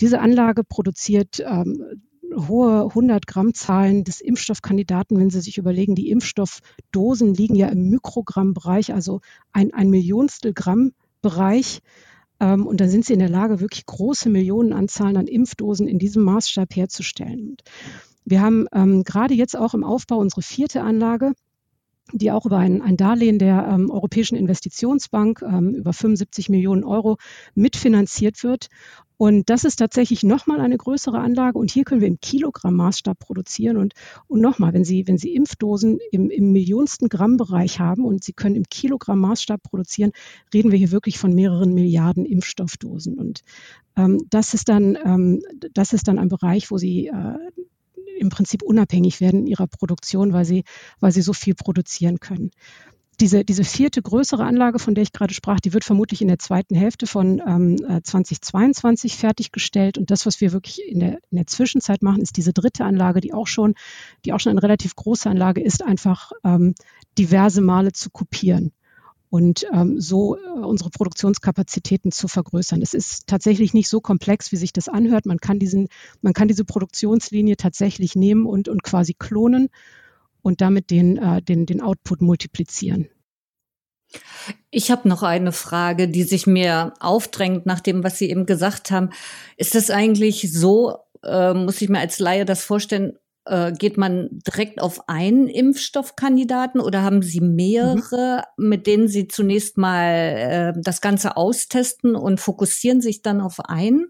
Diese 0.00 0.20
Anlage 0.20 0.64
produziert 0.64 1.40
ähm, 1.40 2.02
hohe 2.36 2.82
100 2.84 3.26
Gramm 3.26 3.54
Zahlen 3.54 4.04
des 4.04 4.20
Impfstoffkandidaten, 4.20 5.18
wenn 5.18 5.30
Sie 5.30 5.40
sich 5.40 5.58
überlegen, 5.58 5.94
die 5.94 6.10
Impfstoffdosen 6.10 7.34
liegen 7.34 7.54
ja 7.54 7.68
im 7.68 7.88
Mikrogrammbereich, 7.90 8.92
also 8.92 9.20
ein, 9.52 9.72
ein 9.72 9.90
Millionstel 9.90 10.52
Gramm 10.52 10.92
Bereich. 11.22 11.80
Ähm, 12.40 12.66
und 12.66 12.80
da 12.80 12.88
sind 12.88 13.04
Sie 13.04 13.12
in 13.12 13.18
der 13.18 13.28
Lage, 13.28 13.60
wirklich 13.60 13.86
große 13.86 14.28
Millionenanzahlen 14.28 15.16
an 15.16 15.26
Impfdosen 15.26 15.88
in 15.88 15.98
diesem 15.98 16.22
Maßstab 16.24 16.74
herzustellen. 16.76 17.56
Wir 18.24 18.40
haben 18.40 18.66
ähm, 18.72 19.04
gerade 19.04 19.34
jetzt 19.34 19.56
auch 19.56 19.74
im 19.74 19.84
Aufbau 19.84 20.16
unsere 20.18 20.42
vierte 20.42 20.82
Anlage 20.82 21.32
die 22.12 22.30
auch 22.30 22.44
über 22.46 22.58
ein, 22.58 22.82
ein 22.82 22.96
Darlehen 22.96 23.38
der 23.38 23.66
ähm, 23.66 23.90
Europäischen 23.90 24.36
Investitionsbank 24.36 25.42
ähm, 25.42 25.74
über 25.74 25.92
75 25.92 26.48
Millionen 26.48 26.84
Euro 26.84 27.16
mitfinanziert 27.54 28.44
wird. 28.44 28.68
Und 29.16 29.48
das 29.48 29.64
ist 29.64 29.76
tatsächlich 29.76 30.24
nochmal 30.24 30.60
eine 30.60 30.76
größere 30.76 31.18
Anlage. 31.18 31.58
Und 31.58 31.70
hier 31.70 31.84
können 31.84 32.00
wir 32.00 32.08
im 32.08 32.20
Kilogramm-Maßstab 32.20 33.18
produzieren. 33.18 33.76
Und, 33.76 33.94
und 34.26 34.40
nochmal, 34.40 34.72
wenn 34.74 34.84
Sie, 34.84 35.06
wenn 35.06 35.18
Sie 35.18 35.34
Impfdosen 35.34 35.98
im, 36.10 36.30
im 36.30 36.52
Millionsten 36.52 37.08
Gramm-Bereich 37.08 37.78
haben 37.78 38.04
und 38.04 38.24
Sie 38.24 38.32
können 38.32 38.56
im 38.56 38.64
Kilogramm-Maßstab 38.64 39.62
produzieren, 39.62 40.10
reden 40.52 40.72
wir 40.72 40.78
hier 40.78 40.90
wirklich 40.90 41.18
von 41.18 41.32
mehreren 41.32 41.74
Milliarden 41.74 42.26
Impfstoffdosen. 42.26 43.16
Und 43.16 43.42
ähm, 43.96 44.26
das, 44.30 44.52
ist 44.52 44.68
dann, 44.68 44.98
ähm, 45.04 45.42
das 45.72 45.92
ist 45.92 46.08
dann 46.08 46.18
ein 46.18 46.28
Bereich, 46.28 46.70
wo 46.72 46.76
Sie 46.76 47.06
äh, 47.06 47.38
im 48.18 48.28
Prinzip 48.28 48.62
unabhängig 48.62 49.20
werden 49.20 49.40
in 49.40 49.46
ihrer 49.46 49.66
Produktion, 49.66 50.32
weil 50.32 50.44
sie, 50.44 50.64
weil 51.00 51.12
sie 51.12 51.22
so 51.22 51.32
viel 51.32 51.54
produzieren 51.54 52.20
können. 52.20 52.50
Diese, 53.20 53.44
diese 53.44 53.62
vierte 53.62 54.02
größere 54.02 54.44
Anlage, 54.44 54.80
von 54.80 54.94
der 54.94 55.02
ich 55.02 55.12
gerade 55.12 55.34
sprach, 55.34 55.60
die 55.60 55.72
wird 55.72 55.84
vermutlich 55.84 56.20
in 56.20 56.26
der 56.26 56.40
zweiten 56.40 56.74
Hälfte 56.74 57.06
von 57.06 57.40
ähm, 57.46 57.76
2022 58.02 59.12
äh, 59.12 59.16
fertiggestellt. 59.16 59.98
Und 59.98 60.10
das, 60.10 60.26
was 60.26 60.40
wir 60.40 60.52
wirklich 60.52 60.82
in 60.84 60.98
der, 60.98 61.18
in 61.30 61.36
der 61.36 61.46
Zwischenzeit 61.46 62.02
machen, 62.02 62.22
ist 62.22 62.36
diese 62.36 62.52
dritte 62.52 62.84
Anlage, 62.84 63.20
die 63.20 63.32
auch 63.32 63.46
schon, 63.46 63.74
die 64.24 64.32
auch 64.32 64.40
schon 64.40 64.50
eine 64.50 64.62
relativ 64.62 64.96
große 64.96 65.30
Anlage 65.30 65.62
ist, 65.62 65.84
einfach 65.84 66.32
ähm, 66.42 66.74
diverse 67.16 67.60
Male 67.60 67.92
zu 67.92 68.10
kopieren 68.10 68.72
und 69.34 69.66
ähm, 69.72 70.00
so 70.00 70.36
äh, 70.36 70.40
unsere 70.60 70.90
Produktionskapazitäten 70.90 72.12
zu 72.12 72.28
vergrößern. 72.28 72.80
Es 72.82 72.94
ist 72.94 73.26
tatsächlich 73.26 73.74
nicht 73.74 73.88
so 73.88 74.00
komplex, 74.00 74.52
wie 74.52 74.56
sich 74.56 74.72
das 74.72 74.88
anhört. 74.88 75.26
Man 75.26 75.38
kann 75.38 75.58
diesen, 75.58 75.88
man 76.22 76.34
kann 76.34 76.46
diese 76.46 76.64
Produktionslinie 76.64 77.56
tatsächlich 77.56 78.14
nehmen 78.14 78.46
und, 78.46 78.68
und 78.68 78.84
quasi 78.84 79.12
klonen 79.12 79.70
und 80.42 80.60
damit 80.60 80.90
den, 80.90 81.16
äh, 81.16 81.42
den, 81.42 81.66
den 81.66 81.80
Output 81.80 82.22
multiplizieren. 82.22 83.08
Ich 84.70 84.92
habe 84.92 85.08
noch 85.08 85.24
eine 85.24 85.50
Frage, 85.50 86.06
die 86.06 86.22
sich 86.22 86.46
mir 86.46 86.94
aufdrängt 87.00 87.66
nach 87.66 87.80
dem, 87.80 88.04
was 88.04 88.18
Sie 88.18 88.30
eben 88.30 88.46
gesagt 88.46 88.92
haben. 88.92 89.10
Ist 89.56 89.74
es 89.74 89.90
eigentlich 89.90 90.52
so, 90.52 90.98
äh, 91.24 91.54
muss 91.54 91.82
ich 91.82 91.88
mir 91.88 91.98
als 91.98 92.20
Laie 92.20 92.44
das 92.44 92.62
vorstellen, 92.62 93.18
äh, 93.46 93.72
geht 93.72 93.96
man 93.96 94.28
direkt 94.46 94.80
auf 94.80 95.08
einen 95.08 95.48
Impfstoffkandidaten 95.48 96.80
oder 96.80 97.02
haben 97.02 97.22
Sie 97.22 97.40
mehrere, 97.40 98.44
mhm. 98.56 98.68
mit 98.68 98.86
denen 98.86 99.08
Sie 99.08 99.28
zunächst 99.28 99.78
mal 99.78 100.08
äh, 100.08 100.72
das 100.76 101.00
Ganze 101.00 101.36
austesten 101.36 102.16
und 102.16 102.40
fokussieren 102.40 103.00
sich 103.00 103.22
dann 103.22 103.40
auf 103.40 103.60
einen? 103.60 104.08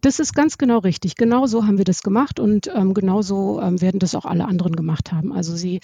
Das 0.00 0.18
ist 0.18 0.34
ganz 0.34 0.58
genau 0.58 0.78
richtig. 0.78 1.14
Genau 1.14 1.46
so 1.46 1.66
haben 1.66 1.78
wir 1.78 1.84
das 1.84 2.02
gemacht 2.02 2.40
und 2.40 2.68
ähm, 2.74 2.92
genau 2.92 3.22
so 3.22 3.60
ähm, 3.60 3.80
werden 3.80 4.00
das 4.00 4.14
auch 4.14 4.24
alle 4.24 4.44
anderen 4.44 4.74
gemacht 4.74 5.12
haben. 5.12 5.32
Also 5.32 5.54
Sie, 5.54 5.80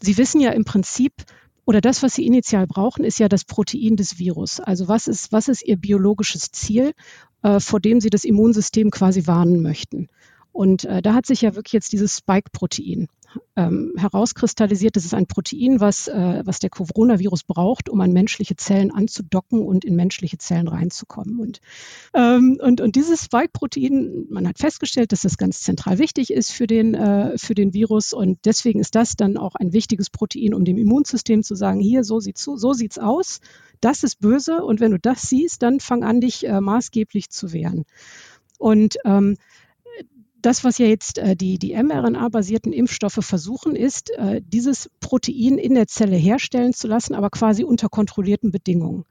Sie 0.00 0.16
wissen 0.16 0.40
ja 0.40 0.50
im 0.52 0.64
Prinzip, 0.64 1.12
oder 1.66 1.80
das, 1.80 2.02
was 2.02 2.14
Sie 2.14 2.26
initial 2.26 2.66
brauchen, 2.66 3.04
ist 3.04 3.18
ja 3.18 3.28
das 3.28 3.44
Protein 3.44 3.96
des 3.96 4.18
Virus. 4.18 4.60
Also 4.60 4.88
was 4.88 5.08
ist, 5.08 5.32
was 5.32 5.48
ist 5.48 5.62
Ihr 5.62 5.76
biologisches 5.76 6.50
Ziel, 6.52 6.92
äh, 7.42 7.60
vor 7.60 7.80
dem 7.80 8.00
Sie 8.00 8.10
das 8.10 8.24
Immunsystem 8.24 8.90
quasi 8.90 9.26
warnen 9.26 9.62
möchten? 9.62 10.08
Und 10.54 10.84
äh, 10.84 11.02
da 11.02 11.14
hat 11.14 11.26
sich 11.26 11.40
ja 11.40 11.56
wirklich 11.56 11.72
jetzt 11.72 11.92
dieses 11.92 12.16
Spike-Protein 12.18 13.08
ähm, 13.56 13.92
herauskristallisiert. 13.96 14.94
Das 14.94 15.04
ist 15.04 15.12
ein 15.12 15.26
Protein, 15.26 15.80
was, 15.80 16.06
äh, 16.06 16.42
was 16.44 16.60
der 16.60 16.70
Coronavirus 16.70 17.42
braucht, 17.42 17.88
um 17.88 18.00
an 18.00 18.12
menschliche 18.12 18.54
Zellen 18.54 18.92
anzudocken 18.92 19.64
und 19.64 19.84
in 19.84 19.96
menschliche 19.96 20.38
Zellen 20.38 20.68
reinzukommen. 20.68 21.40
Und, 21.40 21.60
ähm, 22.14 22.60
und, 22.62 22.80
und 22.80 22.94
dieses 22.94 23.24
Spike-Protein, 23.24 24.26
man 24.30 24.46
hat 24.46 24.58
festgestellt, 24.58 25.10
dass 25.10 25.22
das 25.22 25.38
ganz 25.38 25.60
zentral 25.60 25.98
wichtig 25.98 26.32
ist 26.32 26.52
für 26.52 26.68
den, 26.68 26.94
äh, 26.94 27.36
für 27.36 27.56
den 27.56 27.74
Virus. 27.74 28.12
Und 28.12 28.38
deswegen 28.44 28.78
ist 28.78 28.94
das 28.94 29.16
dann 29.16 29.36
auch 29.36 29.56
ein 29.56 29.72
wichtiges 29.72 30.08
Protein, 30.08 30.54
um 30.54 30.64
dem 30.64 30.78
Immunsystem 30.78 31.42
zu 31.42 31.56
sagen, 31.56 31.80
hier, 31.80 32.04
so 32.04 32.20
sieht's, 32.20 32.44
so 32.44 32.72
sieht's 32.74 33.00
aus. 33.00 33.40
Das 33.80 34.04
ist 34.04 34.20
böse. 34.20 34.62
Und 34.62 34.78
wenn 34.78 34.92
du 34.92 35.00
das 35.00 35.22
siehst, 35.22 35.64
dann 35.64 35.80
fang 35.80 36.04
an, 36.04 36.20
dich 36.20 36.46
äh, 36.46 36.60
maßgeblich 36.60 37.30
zu 37.30 37.52
wehren. 37.52 37.86
Und 38.58 38.96
ähm, 39.04 39.36
das, 40.44 40.64
was 40.64 40.78
ja 40.78 40.86
jetzt 40.86 41.18
äh, 41.18 41.36
die, 41.36 41.58
die 41.58 41.74
mRNA-basierten 41.74 42.72
Impfstoffe 42.72 43.18
versuchen, 43.20 43.74
ist, 43.74 44.10
äh, 44.10 44.42
dieses 44.44 44.90
Protein 45.00 45.58
in 45.58 45.74
der 45.74 45.86
Zelle 45.86 46.16
herstellen 46.16 46.74
zu 46.74 46.86
lassen, 46.86 47.14
aber 47.14 47.30
quasi 47.30 47.64
unter 47.64 47.88
kontrollierten 47.88 48.50
Bedingungen. 48.50 49.04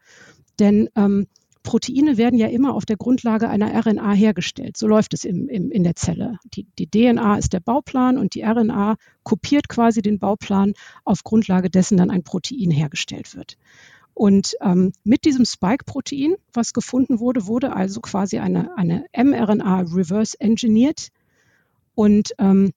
Denn 0.60 0.90
ähm, 0.96 1.28
Proteine 1.64 2.18
werden 2.18 2.38
ja 2.38 2.48
immer 2.48 2.76
auf 2.76 2.86
der 2.86 2.98
Grundlage 2.98 3.50
einer 3.50 3.74
RNA 3.74 4.12
hergestellt. 4.12 4.78
So 4.78 4.86
läuft 4.86 5.14
es 5.14 5.24
im, 5.24 5.48
im, 5.48 5.72
in 5.72 5.84
der 5.84 5.96
Zelle. 5.96 6.38
Die, 6.54 6.68
die 6.78 6.88
DNA 6.88 7.38
ist 7.38 7.54
der 7.54 7.62
Bauplan 7.62 8.18
und 8.18 8.36
die 8.36 8.44
RNA 8.44 8.98
kopiert 9.24 9.70
quasi 9.70 10.02
den 10.02 10.20
Bauplan, 10.20 10.74
auf 11.06 11.24
Grundlage 11.24 11.70
dessen 11.70 11.98
dann 11.98 12.12
ein 12.12 12.24
Protein 12.24 12.70
hergestellt 12.70 13.36
wird. 13.36 13.58
Und 14.14 14.56
ähm, 14.62 14.92
mit 15.04 15.26
diesem 15.26 15.46
Spike-Protein, 15.46 16.36
was 16.54 16.74
gefunden 16.74 17.20
wurde, 17.20 17.48
wurde 17.48 17.74
also 17.76 18.02
quasi 18.02 18.38
eine, 18.38 18.78
eine 18.78 19.06
mRNA 19.16 19.86
reverse 19.92 20.40
engineert, 20.40 21.10
und 21.96 22.34
ähm, 22.40 22.72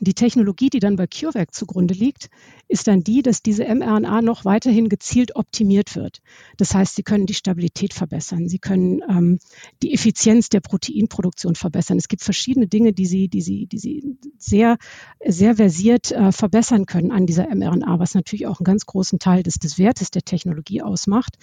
die 0.00 0.14
Technologie, 0.14 0.70
die 0.70 0.80
dann 0.80 0.96
bei 0.96 1.06
CureVac 1.06 1.54
zugrunde 1.54 1.94
liegt, 1.94 2.28
ist 2.66 2.88
dann 2.88 3.04
die, 3.04 3.22
dass 3.22 3.42
diese 3.42 3.64
mRNA 3.64 4.22
noch 4.22 4.44
weiterhin 4.44 4.88
gezielt 4.88 5.36
optimiert 5.36 5.94
wird. 5.94 6.20
Das 6.56 6.74
heißt, 6.74 6.96
sie 6.96 7.04
können 7.04 7.26
die 7.26 7.34
Stabilität 7.34 7.94
verbessern, 7.94 8.48
sie 8.48 8.58
können 8.58 9.02
ähm, 9.08 9.38
die 9.82 9.94
Effizienz 9.94 10.48
der 10.48 10.60
Proteinproduktion 10.60 11.54
verbessern. 11.54 11.96
Es 11.96 12.08
gibt 12.08 12.24
verschiedene 12.24 12.66
Dinge, 12.66 12.92
die 12.92 13.06
sie, 13.06 13.28
die 13.28 13.40
sie, 13.40 13.66
die 13.66 13.78
sie 13.78 14.16
sehr, 14.36 14.78
sehr 15.24 15.54
versiert 15.56 16.10
äh, 16.10 16.32
verbessern 16.32 16.86
können 16.86 17.12
an 17.12 17.26
dieser 17.26 17.54
mRNA, 17.54 17.98
was 18.00 18.14
natürlich 18.14 18.48
auch 18.48 18.58
einen 18.58 18.64
ganz 18.64 18.86
großen 18.86 19.20
Teil 19.20 19.44
des, 19.44 19.54
des 19.54 19.78
Wertes 19.78 20.10
der 20.10 20.22
Technologie 20.22 20.82
ausmacht. 20.82 21.36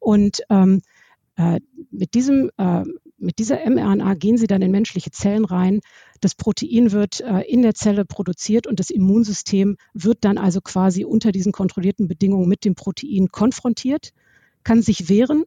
Und 0.00 0.40
ähm, 0.50 0.82
äh, 1.36 1.60
mit, 1.90 2.14
diesem, 2.14 2.50
äh, 2.56 2.82
mit 3.22 3.38
dieser 3.38 3.58
mRNA 3.68 4.14
gehen 4.14 4.36
sie 4.36 4.46
dann 4.46 4.62
in 4.62 4.70
menschliche 4.70 5.10
Zellen 5.10 5.44
rein, 5.44 5.80
das 6.20 6.34
Protein 6.34 6.92
wird 6.92 7.20
äh, 7.20 7.40
in 7.42 7.62
der 7.62 7.74
Zelle 7.74 8.04
produziert 8.04 8.66
und 8.66 8.80
das 8.80 8.90
Immunsystem 8.90 9.76
wird 9.94 10.18
dann 10.22 10.38
also 10.38 10.60
quasi 10.60 11.04
unter 11.04 11.32
diesen 11.32 11.52
kontrollierten 11.52 12.08
Bedingungen 12.08 12.48
mit 12.48 12.64
dem 12.64 12.74
Protein 12.74 13.28
konfrontiert, 13.28 14.12
kann 14.64 14.82
sich 14.82 15.08
wehren. 15.08 15.44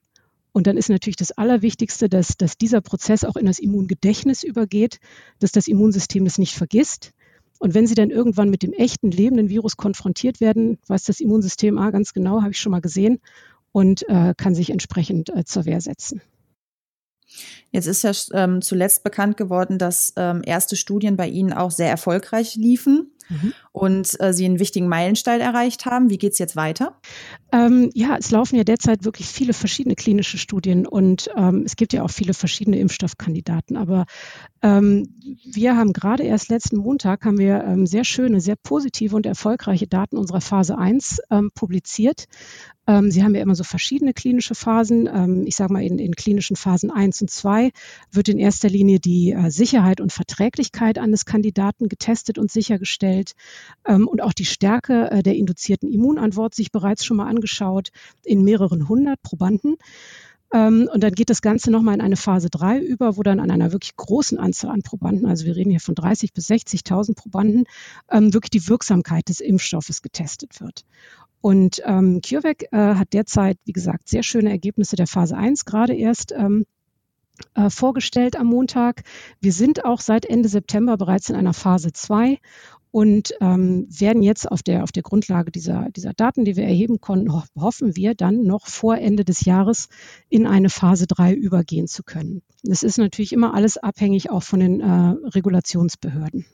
Und 0.52 0.68
dann 0.68 0.78
ist 0.78 0.90
natürlich 0.90 1.18
das 1.18 1.34
Allerwichtigste, 1.34 2.08
dass, 2.08 2.38
dass 2.38 2.58
dieser 2.58 2.80
Prozess 2.80 3.26
auch 3.26 3.36
in 3.36 3.46
das 3.46 3.60
Immungedächtnis 3.60 4.44
übergeht, 4.44 5.00
dass 5.40 5.52
das 5.52 5.68
Immunsystem 5.68 6.24
das 6.24 6.38
nicht 6.38 6.56
vergisst. 6.56 7.12
Und 7.60 7.74
wenn 7.74 7.88
Sie 7.88 7.96
dann 7.96 8.10
irgendwann 8.10 8.50
mit 8.50 8.64
dem 8.64 8.72
echten 8.72 9.12
lebenden 9.12 9.50
Virus 9.50 9.76
konfrontiert 9.76 10.40
werden, 10.40 10.78
weiß 10.88 11.04
das 11.04 11.20
Immunsystem 11.20 11.78
ah, 11.78 11.92
ganz 11.92 12.14
genau, 12.14 12.42
habe 12.42 12.52
ich 12.52 12.60
schon 12.60 12.72
mal 12.72 12.82
gesehen, 12.82 13.20
und 13.76 14.08
äh, 14.08 14.34
kann 14.38 14.56
sich 14.56 14.70
entsprechend 14.70 15.30
äh, 15.36 15.44
zur 15.44 15.66
Wehr 15.66 15.82
setzen. 15.82 16.22
Jetzt 17.72 17.88
ist 17.88 18.04
ja 18.04 18.12
ähm, 18.34 18.62
zuletzt 18.62 19.04
bekannt 19.04 19.38
geworden, 19.38 19.78
dass 19.78 20.14
ähm, 20.16 20.42
erste 20.46 20.76
Studien 20.76 21.18
bei 21.18 21.28
Ihnen 21.28 21.54
auch 21.54 21.72
sehr 21.72 21.90
erfolgreich 21.90 22.56
liefen. 22.56 23.12
Mhm. 23.30 23.54
und 23.72 24.20
äh, 24.20 24.34
Sie 24.34 24.46
einen 24.46 24.60
wichtigen 24.60 24.88
Meilenstein 24.88 25.42
erreicht 25.42 25.86
haben. 25.86 26.10
Wie 26.10 26.18
geht 26.18 26.34
es 26.34 26.40
jetzt 26.40 26.56
weiter? 26.56 27.00
Ähm, 27.52 27.90
ja, 27.94 28.18
es 28.18 28.32
laufen 28.32 28.56
ja 28.56 28.64
derzeit 28.64 29.06
wirklich 29.06 29.28
viele 29.28 29.54
verschiedene 29.54 29.96
klinische 29.96 30.38
Studien 30.38 30.86
und 30.86 31.30
ähm, 31.36 31.64
es 31.66 31.76
gibt 31.76 31.94
ja 31.94 32.04
auch 32.04 32.10
viele 32.10 32.34
verschiedene 32.34 32.80
Impfstoffkandidaten. 32.80 33.78
Aber 33.78 34.06
ähm, 34.62 35.14
wir 35.46 35.76
haben 35.78 35.94
gerade 35.94 36.24
erst 36.24 36.50
letzten 36.50 36.78
Montag 36.78 37.26
haben 37.26 37.38
wir 37.38 37.64
ähm, 37.64 37.86
sehr 37.86 38.04
schöne, 38.04 38.42
sehr 38.42 38.56
positive 38.56 39.16
und 39.16 39.26
erfolgreiche 39.26 39.88
Daten 39.88 40.18
unserer 40.18 40.42
Phase 40.42 40.78
1 40.78 41.22
ähm, 41.32 41.52
publiziert. 41.54 42.26
Ähm, 42.88 43.10
Sie 43.10 43.24
haben 43.24 43.34
ja 43.34 43.42
immer 43.42 43.56
so 43.56 43.64
verschiedene 43.64 44.14
klinische 44.14 44.54
Phasen. 44.54 45.46
Ich 45.48 45.56
sage 45.56 45.74
mal, 45.74 45.84
in, 45.84 45.98
in, 45.98 46.16
klinischen 46.16 46.56
Phasen 46.56 46.92
1 46.92 47.22
und 47.22 47.30
2 47.32 47.72
wird 48.12 48.30
in 48.30 48.38
erster 48.38 48.70
Linie 48.70 49.00
die 49.00 49.32
äh, 49.32 49.50
Sicherheit 49.50 50.02
und 50.02 50.14
Verträglichkeit 50.14 50.98
eines 51.00 51.26
Kandidaten 51.26 51.90
getestet 51.90 52.38
und 52.38 52.52
sichergestellt 52.52 53.15
ähm, 53.86 54.08
und 54.08 54.22
auch 54.22 54.34
die 54.34 54.46
Stärke 54.46 55.12
äh, 55.12 55.24
der 55.24 55.36
induzierten 55.36 55.92
Immunantwort 55.92 56.56
sich 56.56 56.72
bereits 56.72 57.06
schon 57.06 57.18
mal 57.18 57.28
angeschaut 57.28 57.90
in 58.24 58.44
mehreren 58.44 58.88
hundert 58.90 59.22
Probanden. 59.22 59.76
Ähm, 60.54 60.90
und 60.94 61.04
dann 61.04 61.14
geht 61.14 61.30
das 61.30 61.42
Ganze 61.42 61.72
nochmal 61.72 61.96
in 61.96 62.02
eine 62.02 62.16
Phase 62.16 62.50
3 62.50 62.80
über, 62.80 63.18
wo 63.18 63.24
dann 63.24 63.40
an 63.40 63.52
einer 63.52 63.72
wirklich 63.72 63.96
großen 63.96 64.38
Anzahl 64.38 64.72
an 64.72 64.84
Probanden, 64.84 65.26
also 65.26 65.46
wir 65.46 65.56
reden 65.56 65.72
hier 65.72 65.80
von 65.80 65.96
30.000 65.96 66.34
bis 66.34 66.50
60.000 66.50 67.16
Probanden, 67.16 67.66
ähm, 68.10 68.34
wirklich 68.34 68.52
die 68.52 68.68
Wirksamkeit 68.68 69.28
des 69.30 69.40
Impfstoffes 69.40 70.02
getestet 70.02 70.62
wird. 70.62 70.86
Und 71.42 71.82
ähm, 71.86 72.22
CureVac 72.22 72.72
äh, 72.72 72.96
hat 72.96 73.14
derzeit, 73.14 73.58
wie 73.66 73.74
gesagt, 73.74 74.10
sehr 74.10 74.24
schöne 74.24 74.50
Ergebnisse 74.50 74.96
der 74.96 75.08
Phase 75.08 75.36
1 75.38 75.66
gerade 75.66 75.94
erst 75.94 76.32
ähm, 76.32 76.66
äh, 77.54 77.70
vorgestellt 77.70 78.36
am 78.36 78.48
Montag. 78.48 79.04
Wir 79.42 79.52
sind 79.52 79.86
auch 79.86 80.00
seit 80.00 80.26
Ende 80.26 80.50
September 80.50 80.98
bereits 80.98 81.30
in 81.30 81.36
einer 81.36 81.54
Phase 81.54 81.92
2 81.92 82.40
und 82.96 83.34
ähm, 83.42 83.88
werden 83.90 84.24
jetzt 84.24 84.50
auf 84.50 84.64
der, 84.64 84.82
auf 84.84 84.94
der 84.94 85.04
Grundlage 85.04 85.52
dieser, 85.52 85.90
dieser 85.90 86.14
Daten, 86.14 86.46
die 86.46 86.56
wir 86.56 86.64
erheben 86.64 87.02
konnten, 87.02 87.34
ho 87.34 87.44
hoffen 87.60 87.98
wir 87.98 88.16
dann 88.16 88.44
noch 88.44 88.68
vor 88.68 88.98
Ende 88.98 89.26
des 89.26 89.44
Jahres 89.44 89.90
in 90.30 90.48
eine 90.48 90.70
Phase 90.70 91.06
3 91.06 91.34
übergehen 91.34 91.90
zu 91.90 92.04
können. 92.04 92.42
Das 92.64 92.84
ist 92.84 92.98
natürlich 92.98 93.34
immer 93.34 93.54
alles 93.54 93.76
abhängig 93.76 94.30
auch 94.30 94.44
von 94.44 94.62
den 94.62 94.80
äh, 94.80 95.28
Regulationsbehörden. 95.28 96.46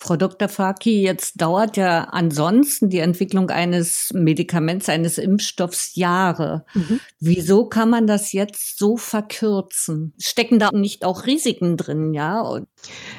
Frau 0.00 0.16
Dr. 0.16 0.48
Faki, 0.48 1.02
jetzt 1.02 1.40
dauert 1.40 1.76
ja 1.76 2.04
ansonsten 2.04 2.90
die 2.90 2.98
Entwicklung 2.98 3.50
eines 3.50 4.12
Medikaments, 4.12 4.88
eines 4.88 5.18
Impfstoffs 5.18 5.94
Jahre. 5.94 6.64
Mhm. 6.74 7.00
Wieso 7.20 7.66
kann 7.66 7.90
man 7.90 8.06
das 8.06 8.32
jetzt 8.32 8.78
so 8.78 8.96
verkürzen? 8.96 10.14
Stecken 10.18 10.58
da 10.58 10.70
nicht 10.72 11.04
auch 11.04 11.26
Risiken 11.26 11.76
drin, 11.76 12.12
ja? 12.12 12.42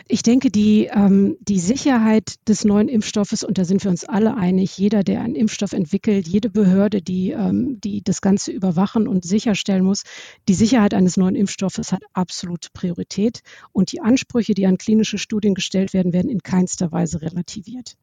Ich 0.07 0.23
denke, 0.23 0.51
die, 0.51 0.85
ähm, 0.85 1.37
die 1.39 1.59
Sicherheit 1.59 2.35
des 2.47 2.65
neuen 2.65 2.87
Impfstoffes, 2.87 3.43
und 3.43 3.57
da 3.57 3.65
sind 3.65 3.83
wir 3.83 3.91
uns 3.91 4.03
alle 4.03 4.35
einig, 4.35 4.77
jeder, 4.77 5.03
der 5.03 5.21
einen 5.21 5.35
Impfstoff 5.35 5.73
entwickelt, 5.73 6.27
jede 6.27 6.49
Behörde, 6.49 7.01
die, 7.01 7.31
ähm, 7.31 7.79
die 7.81 8.03
das 8.03 8.21
Ganze 8.21 8.51
überwachen 8.51 9.07
und 9.07 9.25
sicherstellen 9.25 9.83
muss, 9.83 10.03
die 10.47 10.53
Sicherheit 10.53 10.93
eines 10.93 11.17
neuen 11.17 11.35
Impfstoffes 11.35 11.91
hat 11.91 12.03
absolute 12.13 12.69
Priorität. 12.73 13.41
Und 13.71 13.91
die 13.91 14.01
Ansprüche, 14.01 14.53
die 14.53 14.67
an 14.67 14.77
klinische 14.77 15.17
Studien 15.17 15.53
gestellt 15.53 15.93
werden, 15.93 16.13
werden 16.13 16.29
in 16.29 16.43
keinster 16.43 16.91
Weise 16.91 17.21
relativiert. 17.21 17.97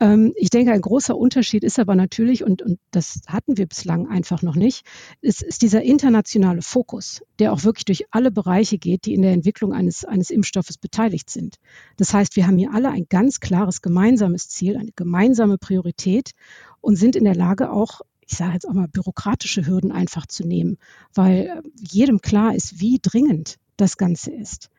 Ähm, 0.00 0.32
ich 0.36 0.50
denke, 0.50 0.72
ein 0.72 0.80
großer 0.80 1.16
Unterschied 1.16 1.64
ist 1.64 1.78
aber 1.78 1.94
natürlich, 1.94 2.44
und, 2.44 2.62
und 2.62 2.78
das 2.90 3.20
hatten 3.26 3.56
wir 3.56 3.66
bislang 3.66 4.08
einfach 4.08 4.42
noch 4.42 4.56
nicht, 4.56 4.84
ist, 5.20 5.42
ist 5.42 5.62
dieser 5.62 5.82
internationale 5.82 6.62
Fokus, 6.62 7.22
der 7.38 7.52
auch 7.52 7.64
wirklich 7.64 7.84
durch 7.84 8.04
alle 8.10 8.30
Bereiche 8.30 8.78
geht, 8.78 9.06
die 9.06 9.14
in 9.14 9.22
der 9.22 9.32
Entwicklung 9.32 9.72
eines, 9.72 10.04
eines 10.04 10.30
Impfstoffes 10.30 10.78
beteiligt 10.78 11.30
sind. 11.30 11.56
Das 11.96 12.12
heißt, 12.12 12.36
wir 12.36 12.46
haben 12.46 12.58
hier 12.58 12.72
alle 12.72 12.90
ein 12.90 13.06
ganz 13.08 13.40
klares 13.40 13.82
gemeinsames 13.82 14.48
Ziel, 14.48 14.76
eine 14.76 14.92
gemeinsame 14.94 15.58
Priorität 15.58 16.32
und 16.80 16.96
sind 16.96 17.16
in 17.16 17.24
der 17.24 17.36
Lage, 17.36 17.70
auch 17.70 18.00
ich 18.32 18.38
sage 18.38 18.54
jetzt 18.54 18.68
auch 18.68 18.72
mal, 18.72 18.88
bürokratische 18.88 19.66
Hürden 19.66 19.92
einfach 19.92 20.26
zu 20.26 20.46
nehmen, 20.46 20.78
weil 21.12 21.46
äh, 21.46 21.62
jedem 21.76 22.20
klar 22.20 22.54
ist, 22.54 22.80
wie 22.80 22.98
dringend 23.00 23.58
das 23.76 23.96
Ganze 23.98 24.32
ist. 24.32 24.70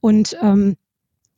Und 0.00 0.36
ähm, 0.40 0.76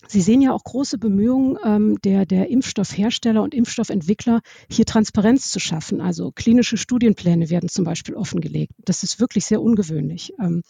Sie 0.07 0.21
sehen 0.21 0.41
ja 0.41 0.53
auch 0.53 0.63
große 0.63 0.97
Bemühungen 0.97 1.59
ähm, 1.65 2.01
der, 2.03 2.25
der 2.25 2.49
Impfstoffhersteller 2.51 3.43
und 3.43 3.53
Impfstoffentwickler, 3.53 4.43
hier 4.71 4.87
Transparenz 4.87 5.51
zu 5.51 5.59
schaffen. 5.59 6.01
Also 6.01 6.31
klinische 6.31 6.77
Studienpläne 6.77 7.51
werden 7.51 7.69
zum 7.69 7.85
Beispiel 7.85 8.15
offengelegt. 8.15 8.73
Das 8.79 9.03
ist 9.03 9.19
wirklich 9.19 9.45
sehr 9.45 9.61
ungewöhnlich. 9.61 10.33
Ähm, 10.41 10.63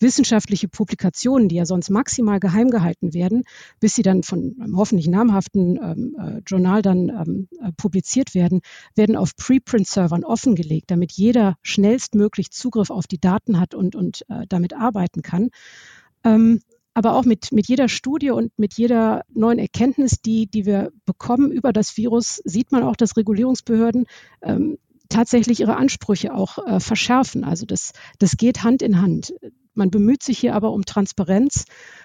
wissenschaftliche 0.00 0.66
Publikationen, 0.66 1.48
die 1.48 1.54
ja 1.54 1.64
sonst 1.64 1.90
maximal 1.90 2.40
geheim 2.40 2.70
gehalten 2.70 3.14
werden, 3.14 3.44
bis 3.78 3.94
sie 3.94 4.02
dann 4.02 4.24
von 4.24 4.56
einem 4.60 4.76
hoffentlich 4.76 5.06
namhaften 5.06 5.78
ähm, 5.80 6.16
äh, 6.18 6.42
Journal 6.44 6.82
dann 6.82 7.08
ähm, 7.08 7.48
äh, 7.60 7.70
publiziert 7.76 8.34
werden, 8.34 8.62
werden 8.96 9.14
auf 9.14 9.36
Preprint-Servern 9.36 10.24
offengelegt, 10.24 10.90
damit 10.90 11.12
jeder 11.12 11.56
schnellstmöglich 11.62 12.50
Zugriff 12.50 12.90
auf 12.90 13.06
die 13.06 13.20
Daten 13.20 13.60
hat 13.60 13.74
und, 13.74 13.94
und 13.94 14.24
äh, 14.28 14.44
damit 14.48 14.74
arbeiten 14.74 15.22
kann. 15.22 15.50
Aber 16.94 17.14
auch 17.14 17.24
mit, 17.24 17.52
mit 17.52 17.68
jeder 17.68 17.88
Studie 17.88 18.30
und 18.30 18.52
mit 18.58 18.74
jeder 18.74 19.22
neuen 19.32 19.58
Erkenntnis, 19.58 20.20
die, 20.20 20.46
die 20.46 20.66
wir 20.66 20.92
bekommen 21.06 21.50
über 21.50 21.72
das 21.72 21.96
Virus, 21.96 22.42
sieht 22.44 22.70
man 22.70 22.82
auch, 22.82 22.96
dass 22.96 23.16
Regulierungsbehörden 23.16 24.06
ähm, 24.42 24.78
tatsächlich 25.08 25.60
ihre 25.60 25.76
Ansprüche 25.76 26.34
auch 26.34 26.58
äh, 26.66 26.80
verschärfen. 26.80 27.44
Also 27.44 27.66
das, 27.66 27.92
das 28.18 28.36
geht 28.36 28.62
Hand 28.62 28.82
in 28.82 29.00
Hand. 29.00 29.34
Man 29.74 29.90
bemüht 29.90 30.22
sich 30.22 30.38
hier 30.38 30.54
aber 30.54 30.72
um 30.72 30.84
Transparenz. 30.84 31.64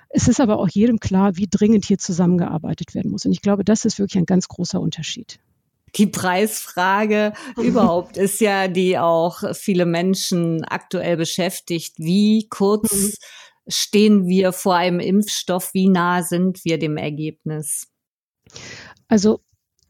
Es 0.10 0.28
ist 0.30 0.40
aber 0.40 0.58
auch 0.60 0.70
jedem 0.70 1.00
klar, 1.00 1.36
wie 1.36 1.48
dringend 1.50 1.86
hier 1.86 1.98
zusammengearbeitet 1.98 2.96
werden 2.96 3.12
muss. 3.12 3.26
Und 3.26 3.34
ich 3.34 3.42
glaube, 3.42 3.66
das 3.66 3.84
ist 3.84 4.00
wirklich 4.00 4.18
ein 4.18 4.26
ganz 4.26 4.48
großer 4.48 4.80
Unterschied. 4.80 5.40
Die 5.96 6.08
Preisfrage 6.08 7.34
überhaupt 7.58 8.16
ist 8.18 8.40
ja, 8.40 8.68
die 8.70 8.98
auch 8.98 9.44
viele 9.54 9.86
Menschen 9.86 10.64
aktuell 10.64 11.18
beschäftigt. 11.18 11.96
Wie 11.98 12.48
kurz 12.50 12.94
mhm 12.94 13.14
stehen 13.68 14.28
wir 14.28 14.52
vor 14.52 14.76
einem 14.76 15.00
Impfstoff? 15.00 15.74
Wie 15.74 15.90
nah 15.90 16.24
sind 16.24 16.64
wir 16.66 16.78
dem 16.78 16.98
Ergebnis? 16.98 17.88
Also 19.08 19.42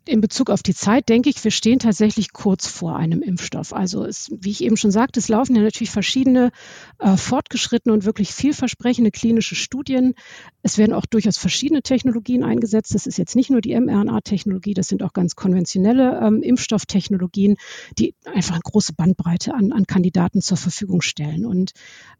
in 0.07 0.21
Bezug 0.21 0.49
auf 0.49 0.63
die 0.63 0.73
Zeit 0.73 1.09
denke 1.09 1.29
ich, 1.29 1.43
wir 1.43 1.51
stehen 1.51 1.79
tatsächlich 1.79 2.31
kurz 2.33 2.67
vor 2.67 2.95
einem 2.95 3.21
Impfstoff. 3.21 3.73
Also 3.73 4.05
es, 4.05 4.31
wie 4.31 4.51
ich 4.51 4.63
eben 4.63 4.77
schon 4.77 4.91
sagte, 4.91 5.19
es 5.19 5.27
laufen 5.27 5.55
ja 5.55 5.61
natürlich 5.61 5.91
verschiedene 5.91 6.51
äh, 6.99 7.17
fortgeschrittene 7.17 7.93
und 7.93 8.05
wirklich 8.05 8.31
vielversprechende 8.31 9.11
klinische 9.11 9.55
Studien. 9.55 10.13
Es 10.61 10.77
werden 10.77 10.93
auch 10.93 11.05
durchaus 11.05 11.37
verschiedene 11.37 11.81
Technologien 11.81 12.43
eingesetzt. 12.43 12.95
Das 12.95 13.05
ist 13.05 13.17
jetzt 13.17 13.35
nicht 13.35 13.49
nur 13.49 13.61
die 13.61 13.77
mRNA-Technologie, 13.79 14.73
das 14.73 14.87
sind 14.87 15.03
auch 15.03 15.13
ganz 15.13 15.35
konventionelle 15.35 16.19
ähm, 16.23 16.41
Impfstofftechnologien, 16.41 17.57
die 17.99 18.15
einfach 18.33 18.55
eine 18.55 18.61
große 18.63 18.93
Bandbreite 18.93 19.53
an, 19.53 19.71
an 19.71 19.85
Kandidaten 19.85 20.41
zur 20.41 20.57
Verfügung 20.57 21.01
stellen. 21.01 21.45
Und 21.45 21.71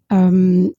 ähm, 0.10 0.74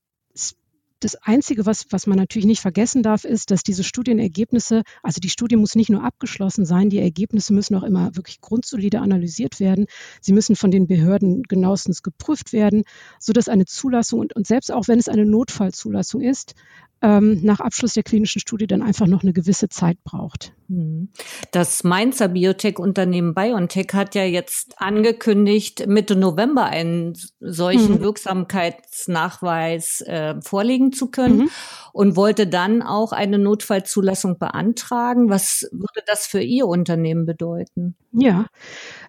das 1.00 1.16
Einzige, 1.16 1.66
was, 1.66 1.86
was 1.90 2.06
man 2.06 2.18
natürlich 2.18 2.46
nicht 2.46 2.60
vergessen 2.60 3.02
darf, 3.02 3.24
ist, 3.24 3.50
dass 3.50 3.62
diese 3.62 3.84
Studienergebnisse, 3.84 4.82
also 5.02 5.20
die 5.20 5.30
Studie 5.30 5.56
muss 5.56 5.74
nicht 5.74 5.90
nur 5.90 6.04
abgeschlossen 6.04 6.64
sein, 6.64 6.90
die 6.90 6.98
Ergebnisse 6.98 7.52
müssen 7.52 7.76
auch 7.76 7.82
immer 7.82 8.16
wirklich 8.16 8.40
grundsolide 8.40 9.00
analysiert 9.00 9.60
werden. 9.60 9.86
Sie 10.20 10.32
müssen 10.32 10.56
von 10.56 10.70
den 10.70 10.86
Behörden 10.86 11.42
genauestens 11.44 12.02
geprüft 12.02 12.52
werden, 12.52 12.84
sodass 13.20 13.48
eine 13.48 13.66
Zulassung 13.66 14.20
und, 14.20 14.34
und 14.34 14.46
selbst 14.46 14.72
auch 14.72 14.88
wenn 14.88 14.98
es 14.98 15.08
eine 15.08 15.26
Notfallzulassung 15.26 16.20
ist, 16.20 16.54
ähm, 17.00 17.40
nach 17.42 17.60
Abschluss 17.60 17.94
der 17.94 18.02
klinischen 18.02 18.40
Studie 18.40 18.66
dann 18.66 18.82
einfach 18.82 19.06
noch 19.06 19.22
eine 19.22 19.32
gewisse 19.32 19.68
Zeit 19.68 20.02
braucht. 20.02 20.52
Hm. 20.68 21.08
Das 21.52 21.84
Mainzer 21.84 22.28
Biotech-Unternehmen 22.28 23.34
BioNTech 23.34 23.88
hat 23.92 24.14
ja 24.14 24.24
jetzt 24.24 24.80
angekündigt, 24.80 25.86
Mitte 25.86 26.16
November 26.16 26.64
einen 26.64 27.16
solchen 27.40 27.94
mhm. 27.94 28.00
Wirksamkeitsnachweis 28.00 30.00
äh, 30.02 30.40
vorlegen 30.42 30.87
zu 30.92 31.10
können 31.10 31.38
mhm. 31.38 31.50
und 31.92 32.16
wollte 32.16 32.46
dann 32.46 32.82
auch 32.82 33.12
eine 33.12 33.38
Notfallzulassung 33.38 34.38
beantragen. 34.38 35.30
Was 35.30 35.68
würde 35.72 36.02
das 36.06 36.26
für 36.26 36.40
Ihr 36.40 36.66
Unternehmen 36.66 37.26
bedeuten? 37.26 37.96
Ja, 38.12 38.46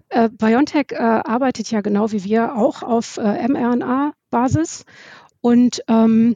äh, 0.10 0.30
BioNTech 0.30 0.92
äh, 0.92 0.96
arbeitet 0.98 1.72
ja 1.72 1.82
genau 1.82 2.12
wie 2.12 2.24
wir 2.24 2.56
auch 2.56 2.84
auf 2.84 3.18
äh, 3.18 3.48
mRNA-Basis 3.48 4.86
und 5.42 5.82
ähm, 5.88 6.36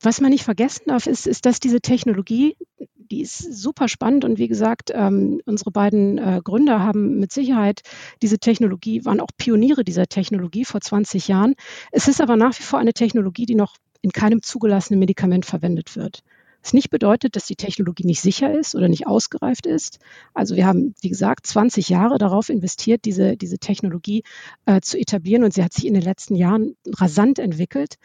was 0.00 0.20
man 0.20 0.30
nicht 0.30 0.44
vergessen 0.44 0.84
darf, 0.86 1.06
ist, 1.06 1.26
ist, 1.26 1.44
dass 1.44 1.58
diese 1.58 1.80
Technologie, 1.80 2.56
die 2.96 3.22
ist 3.22 3.38
super 3.38 3.88
spannend 3.88 4.24
und 4.24 4.38
wie 4.38 4.46
gesagt, 4.46 4.92
ähm, 4.94 5.40
unsere 5.44 5.72
beiden 5.72 6.18
äh, 6.18 6.40
Gründer 6.44 6.80
haben 6.80 7.18
mit 7.18 7.32
Sicherheit 7.32 7.80
diese 8.22 8.38
Technologie, 8.38 9.04
waren 9.04 9.20
auch 9.20 9.30
Pioniere 9.36 9.82
dieser 9.82 10.06
Technologie 10.06 10.64
vor 10.64 10.80
20 10.80 11.26
Jahren. 11.26 11.54
Es 11.90 12.06
ist 12.06 12.20
aber 12.20 12.36
nach 12.36 12.56
wie 12.58 12.62
vor 12.62 12.78
eine 12.78 12.92
Technologie, 12.92 13.46
die 13.46 13.56
noch 13.56 13.74
in 14.02 14.12
keinem 14.12 14.42
zugelassenen 14.42 15.00
Medikament 15.00 15.46
verwendet 15.46 15.96
wird. 15.96 16.22
Was 16.62 16.72
nicht 16.72 16.90
bedeutet, 16.90 17.36
dass 17.36 17.46
die 17.46 17.56
Technologie 17.56 18.04
nicht 18.04 18.20
sicher 18.20 18.52
ist 18.52 18.74
oder 18.74 18.88
nicht 18.88 19.06
ausgereift 19.06 19.64
ist. 19.66 20.00
Also 20.34 20.56
wir 20.56 20.66
haben, 20.66 20.94
wie 21.00 21.08
gesagt, 21.08 21.46
20 21.46 21.88
Jahre 21.88 22.18
darauf 22.18 22.48
investiert, 22.48 23.04
diese, 23.04 23.36
diese 23.36 23.58
Technologie 23.58 24.24
äh, 24.66 24.80
zu 24.80 24.98
etablieren 24.98 25.44
und 25.44 25.54
sie 25.54 25.62
hat 25.62 25.72
sich 25.72 25.86
in 25.86 25.94
den 25.94 26.02
letzten 26.02 26.34
Jahren 26.34 26.76
rasant 26.86 27.38
entwickelt 27.38 27.96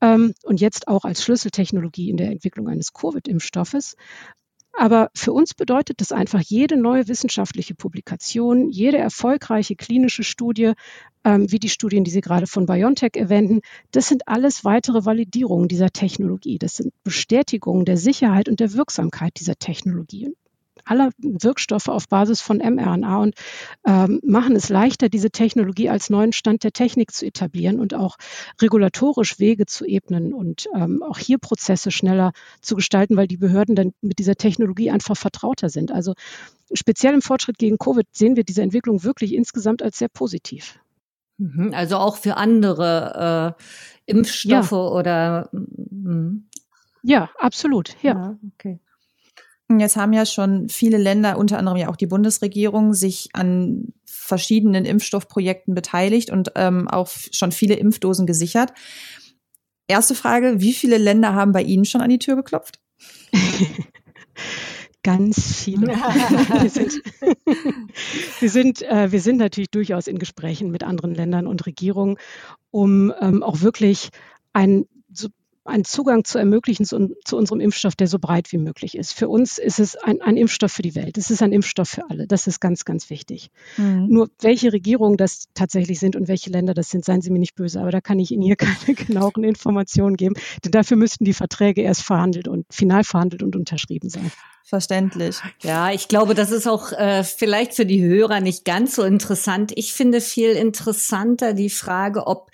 ähm, 0.00 0.34
und 0.44 0.60
jetzt 0.60 0.88
auch 0.88 1.04
als 1.04 1.22
Schlüsseltechnologie 1.22 2.08
in 2.08 2.16
der 2.16 2.30
Entwicklung 2.30 2.68
eines 2.68 2.92
Covid-Impfstoffes. 2.94 3.96
Aber 4.72 5.10
für 5.14 5.32
uns 5.32 5.54
bedeutet 5.54 6.00
das 6.00 6.12
einfach, 6.12 6.40
jede 6.40 6.76
neue 6.76 7.08
wissenschaftliche 7.08 7.74
Publikation, 7.74 8.70
jede 8.70 8.98
erfolgreiche 8.98 9.76
klinische 9.76 10.22
Studie, 10.22 10.72
ähm, 11.24 11.50
wie 11.50 11.58
die 11.58 11.68
Studien, 11.68 12.04
die 12.04 12.10
Sie 12.10 12.20
gerade 12.20 12.46
von 12.46 12.66
BioNTech 12.66 13.12
erwähnten, 13.16 13.60
das 13.90 14.08
sind 14.08 14.28
alles 14.28 14.64
weitere 14.64 15.04
Validierungen 15.04 15.68
dieser 15.68 15.90
Technologie. 15.90 16.58
Das 16.58 16.76
sind 16.76 16.94
Bestätigungen 17.02 17.84
der 17.84 17.96
Sicherheit 17.96 18.48
und 18.48 18.60
der 18.60 18.72
Wirksamkeit 18.72 19.38
dieser 19.38 19.56
Technologie 19.56 20.34
aller 20.90 21.10
Wirkstoffe 21.18 21.88
auf 21.88 22.08
Basis 22.08 22.40
von 22.40 22.58
mRNA 22.58 23.18
und 23.18 23.34
ähm, 23.86 24.20
machen 24.24 24.56
es 24.56 24.68
leichter, 24.68 25.08
diese 25.08 25.30
Technologie 25.30 25.88
als 25.88 26.10
neuen 26.10 26.32
Stand 26.32 26.64
der 26.64 26.72
Technik 26.72 27.12
zu 27.12 27.24
etablieren 27.24 27.78
und 27.78 27.94
auch 27.94 28.16
regulatorisch 28.60 29.38
Wege 29.38 29.66
zu 29.66 29.86
ebnen 29.86 30.34
und 30.34 30.66
ähm, 30.74 31.02
auch 31.02 31.18
hier 31.18 31.38
Prozesse 31.38 31.90
schneller 31.90 32.32
zu 32.60 32.74
gestalten, 32.74 33.16
weil 33.16 33.28
die 33.28 33.36
Behörden 33.36 33.74
dann 33.76 33.92
mit 34.00 34.18
dieser 34.18 34.34
Technologie 34.34 34.90
einfach 34.90 35.16
vertrauter 35.16 35.68
sind. 35.68 35.92
Also 35.92 36.14
speziell 36.72 37.14
im 37.14 37.22
Fortschritt 37.22 37.58
gegen 37.58 37.78
Covid 37.78 38.06
sehen 38.12 38.36
wir 38.36 38.44
diese 38.44 38.62
Entwicklung 38.62 39.04
wirklich 39.04 39.34
insgesamt 39.34 39.82
als 39.82 39.98
sehr 39.98 40.08
positiv. 40.08 40.80
Mhm, 41.38 41.72
also 41.72 41.96
auch 41.96 42.16
für 42.16 42.36
andere 42.36 43.56
äh, 43.56 44.10
Impfstoffe 44.10 44.72
ja. 44.72 44.78
oder. 44.78 45.48
Mh. 45.52 46.40
Ja, 47.02 47.30
absolut. 47.38 47.96
Ja. 48.02 48.12
ja 48.12 48.38
okay. 48.54 48.78
Jetzt 49.78 49.96
haben 49.96 50.12
ja 50.12 50.26
schon 50.26 50.68
viele 50.68 50.96
Länder, 50.98 51.38
unter 51.38 51.58
anderem 51.58 51.78
ja 51.78 51.88
auch 51.88 51.96
die 51.96 52.06
Bundesregierung, 52.06 52.94
sich 52.94 53.28
an 53.34 53.92
verschiedenen 54.06 54.84
Impfstoffprojekten 54.84 55.74
beteiligt 55.74 56.30
und 56.30 56.52
ähm, 56.56 56.88
auch 56.88 57.08
schon 57.30 57.52
viele 57.52 57.74
Impfdosen 57.74 58.26
gesichert. 58.26 58.72
Erste 59.86 60.14
Frage, 60.14 60.60
wie 60.60 60.72
viele 60.72 60.98
Länder 60.98 61.34
haben 61.34 61.52
bei 61.52 61.62
Ihnen 61.62 61.84
schon 61.84 62.00
an 62.00 62.10
die 62.10 62.18
Tür 62.18 62.36
geklopft? 62.36 62.80
Ganz 65.02 65.56
viele. 65.56 65.88
wir 65.88 66.70
sind, 66.70 67.00
wir, 68.40 68.50
sind, 68.50 68.82
äh, 68.82 69.10
wir 69.10 69.20
sind 69.20 69.38
natürlich 69.38 69.70
durchaus 69.70 70.06
in 70.06 70.18
Gesprächen 70.18 70.70
mit 70.70 70.82
anderen 70.82 71.14
Ländern 71.14 71.46
und 71.46 71.64
Regierungen, 71.66 72.18
um 72.70 73.12
ähm, 73.20 73.42
auch 73.42 73.62
wirklich 73.62 74.10
ein 74.52 74.84
einen 75.64 75.84
Zugang 75.84 76.24
zu 76.24 76.38
ermöglichen 76.38 76.84
zu, 76.84 77.14
zu, 77.24 77.36
unserem 77.36 77.60
Impfstoff, 77.60 77.94
der 77.94 78.06
so 78.06 78.18
breit 78.18 78.50
wie 78.52 78.58
möglich 78.58 78.96
ist. 78.96 79.12
Für 79.12 79.28
uns 79.28 79.58
ist 79.58 79.78
es 79.78 79.94
ein, 79.94 80.20
ein, 80.22 80.36
Impfstoff 80.36 80.72
für 80.72 80.82
die 80.82 80.94
Welt. 80.94 81.18
Es 81.18 81.30
ist 81.30 81.42
ein 81.42 81.52
Impfstoff 81.52 81.88
für 81.88 82.08
alle. 82.08 82.26
Das 82.26 82.46
ist 82.46 82.60
ganz, 82.60 82.84
ganz 82.84 83.10
wichtig. 83.10 83.50
Mhm. 83.76 84.06
Nur 84.08 84.30
welche 84.40 84.72
Regierungen 84.72 85.16
das 85.16 85.44
tatsächlich 85.54 86.00
sind 86.00 86.16
und 86.16 86.28
welche 86.28 86.50
Länder 86.50 86.72
das 86.72 86.88
sind, 86.88 87.04
seien 87.04 87.20
Sie 87.20 87.30
mir 87.30 87.38
nicht 87.38 87.54
böse, 87.54 87.80
aber 87.80 87.90
da 87.90 88.00
kann 88.00 88.18
ich 88.18 88.30
Ihnen 88.30 88.42
hier 88.42 88.56
keine 88.56 88.94
genaueren 88.94 89.44
Informationen 89.44 90.16
geben, 90.16 90.34
denn 90.64 90.72
dafür 90.72 90.96
müssten 90.96 91.24
die 91.24 91.34
Verträge 91.34 91.82
erst 91.82 92.02
verhandelt 92.02 92.48
und 92.48 92.66
final 92.70 93.04
verhandelt 93.04 93.42
und 93.42 93.54
unterschrieben 93.54 94.08
sein. 94.08 94.32
Verständlich. 94.64 95.38
Ja, 95.62 95.90
ich 95.90 96.08
glaube, 96.08 96.34
das 96.34 96.52
ist 96.52 96.68
auch 96.68 96.92
äh, 96.92 97.24
vielleicht 97.24 97.74
für 97.74 97.86
die 97.86 98.02
Hörer 98.02 98.40
nicht 98.40 98.64
ganz 98.64 98.94
so 98.94 99.02
interessant. 99.02 99.72
Ich 99.74 99.92
finde 99.92 100.20
viel 100.20 100.50
interessanter 100.50 101.54
die 101.54 101.70
Frage, 101.70 102.26
ob 102.26 102.50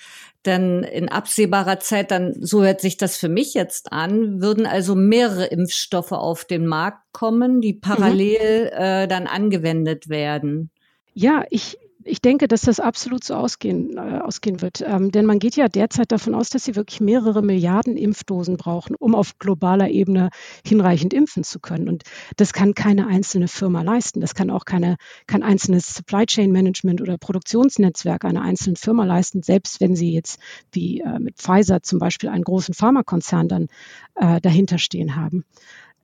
denn 0.46 0.82
in 0.82 1.08
absehbarer 1.08 1.80
Zeit, 1.80 2.10
dann, 2.10 2.34
so 2.40 2.62
hört 2.62 2.80
sich 2.80 2.96
das 2.96 3.16
für 3.16 3.28
mich 3.28 3.54
jetzt 3.54 3.92
an, 3.92 4.40
würden 4.40 4.66
also 4.66 4.94
mehrere 4.94 5.46
Impfstoffe 5.46 6.12
auf 6.12 6.44
den 6.44 6.66
Markt 6.66 7.02
kommen, 7.12 7.60
die 7.60 7.74
parallel 7.74 8.66
mhm. 8.66 8.82
äh, 8.82 9.06
dann 9.08 9.26
angewendet 9.26 10.08
werden. 10.08 10.70
Ja, 11.14 11.44
ich, 11.50 11.78
ich 12.06 12.20
denke, 12.20 12.48
dass 12.48 12.62
das 12.62 12.80
absolut 12.80 13.24
so 13.24 13.34
ausgehen, 13.34 13.96
äh, 13.96 14.20
ausgehen 14.22 14.62
wird. 14.62 14.82
Ähm, 14.86 15.10
denn 15.10 15.26
man 15.26 15.38
geht 15.38 15.56
ja 15.56 15.68
derzeit 15.68 16.12
davon 16.12 16.34
aus, 16.34 16.50
dass 16.50 16.64
sie 16.64 16.76
wirklich 16.76 17.00
mehrere 17.00 17.42
Milliarden 17.42 17.96
Impfdosen 17.96 18.56
brauchen, 18.56 18.94
um 18.96 19.14
auf 19.14 19.38
globaler 19.38 19.90
Ebene 19.90 20.30
hinreichend 20.64 21.12
impfen 21.12 21.44
zu 21.44 21.58
können. 21.60 21.88
Und 21.88 22.04
das 22.36 22.52
kann 22.52 22.74
keine 22.74 23.06
einzelne 23.06 23.48
Firma 23.48 23.82
leisten. 23.82 24.20
Das 24.20 24.34
kann 24.34 24.50
auch 24.50 24.64
keine, 24.64 24.96
kein 25.26 25.42
einzelnes 25.42 25.94
Supply 25.94 26.26
Chain 26.26 26.52
Management 26.52 27.00
oder 27.00 27.18
Produktionsnetzwerk 27.18 28.24
einer 28.24 28.42
einzelnen 28.42 28.76
Firma 28.76 29.04
leisten, 29.04 29.42
selbst 29.42 29.80
wenn 29.80 29.96
sie 29.96 30.12
jetzt 30.12 30.38
wie 30.72 31.00
äh, 31.00 31.18
mit 31.18 31.36
Pfizer 31.36 31.82
zum 31.82 31.98
Beispiel 31.98 32.28
einen 32.28 32.44
großen 32.44 32.74
Pharmakonzern 32.74 33.48
dann 33.48 33.66
äh, 34.14 34.40
dahinter 34.40 34.78
stehen 34.78 35.16
haben. 35.16 35.44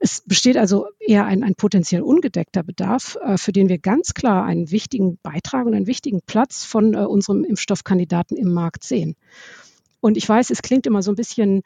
Es 0.05 0.21
besteht 0.21 0.57
also 0.57 0.89
eher 0.99 1.27
ein, 1.27 1.45
ein 1.45 1.55
potenziell 1.55 2.03
ungedeckter 2.03 2.65
Bedarf, 2.65 3.17
äh, 3.25 3.39
für 3.39 3.53
den 3.53 3.69
wir 3.69 3.79
ganz 3.79 4.15
klar 4.15 4.45
einen 4.45 4.73
wichtigen 4.73 5.17
Beitrag 5.23 5.65
und 5.65 5.75
einen 5.75 5.87
wichtigen 5.87 6.23
Platz 6.23 6.65
von 6.65 6.95
äh, 6.95 7.05
unserem 7.05 7.45
Impfstoffkandidaten 7.45 8.37
im 8.37 8.53
Markt 8.53 8.83
sehen. 8.83 9.15
Und 10.01 10.17
ich 10.17 10.29
weiß, 10.29 10.51
es 10.51 10.61
klingt 10.61 10.89
immer 10.89 11.05
so 11.05 11.13
ein 11.13 11.17
bisschen 11.17 11.63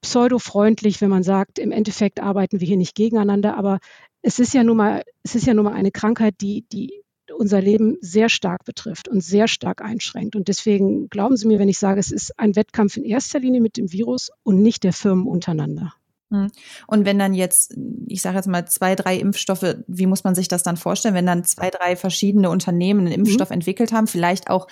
pseudofreundlich, 0.00 1.02
wenn 1.02 1.10
man 1.10 1.22
sagt, 1.22 1.58
im 1.58 1.72
Endeffekt 1.72 2.20
arbeiten 2.20 2.58
wir 2.58 2.66
hier 2.66 2.78
nicht 2.78 2.94
gegeneinander, 2.94 3.54
aber 3.54 3.80
es 4.22 4.38
ist 4.38 4.54
ja 4.54 4.64
nun 4.64 4.78
mal, 4.78 5.02
es 5.22 5.34
ist 5.34 5.46
ja 5.46 5.52
nun 5.52 5.66
mal 5.66 5.74
eine 5.74 5.90
Krankheit, 5.90 6.36
die, 6.40 6.64
die 6.72 7.02
unser 7.36 7.60
Leben 7.60 7.98
sehr 8.00 8.30
stark 8.30 8.64
betrifft 8.64 9.08
und 9.08 9.20
sehr 9.20 9.46
stark 9.46 9.82
einschränkt. 9.82 10.36
Und 10.36 10.48
deswegen 10.48 11.10
glauben 11.10 11.36
Sie 11.36 11.46
mir, 11.46 11.58
wenn 11.58 11.68
ich 11.68 11.78
sage, 11.78 12.00
es 12.00 12.10
ist 12.10 12.38
ein 12.38 12.56
Wettkampf 12.56 12.96
in 12.96 13.04
erster 13.04 13.40
Linie 13.40 13.60
mit 13.60 13.76
dem 13.76 13.92
Virus 13.92 14.30
und 14.42 14.62
nicht 14.62 14.84
der 14.84 14.94
Firmen 14.94 15.26
untereinander. 15.26 15.92
Hm. 16.34 16.50
Und 16.86 17.04
wenn 17.04 17.18
dann 17.18 17.32
jetzt, 17.32 17.76
ich 18.06 18.22
sage 18.22 18.36
jetzt 18.36 18.48
mal 18.48 18.66
zwei, 18.66 18.94
drei 18.94 19.16
Impfstoffe, 19.16 19.76
wie 19.86 20.06
muss 20.06 20.24
man 20.24 20.34
sich 20.34 20.48
das 20.48 20.62
dann 20.62 20.76
vorstellen, 20.76 21.14
wenn 21.14 21.26
dann 21.26 21.44
zwei, 21.44 21.70
drei 21.70 21.96
verschiedene 21.96 22.50
Unternehmen 22.50 23.00
einen 23.00 23.12
Impfstoff 23.12 23.50
mhm. 23.50 23.54
entwickelt 23.54 23.92
haben, 23.92 24.06
vielleicht 24.06 24.50
auch 24.50 24.66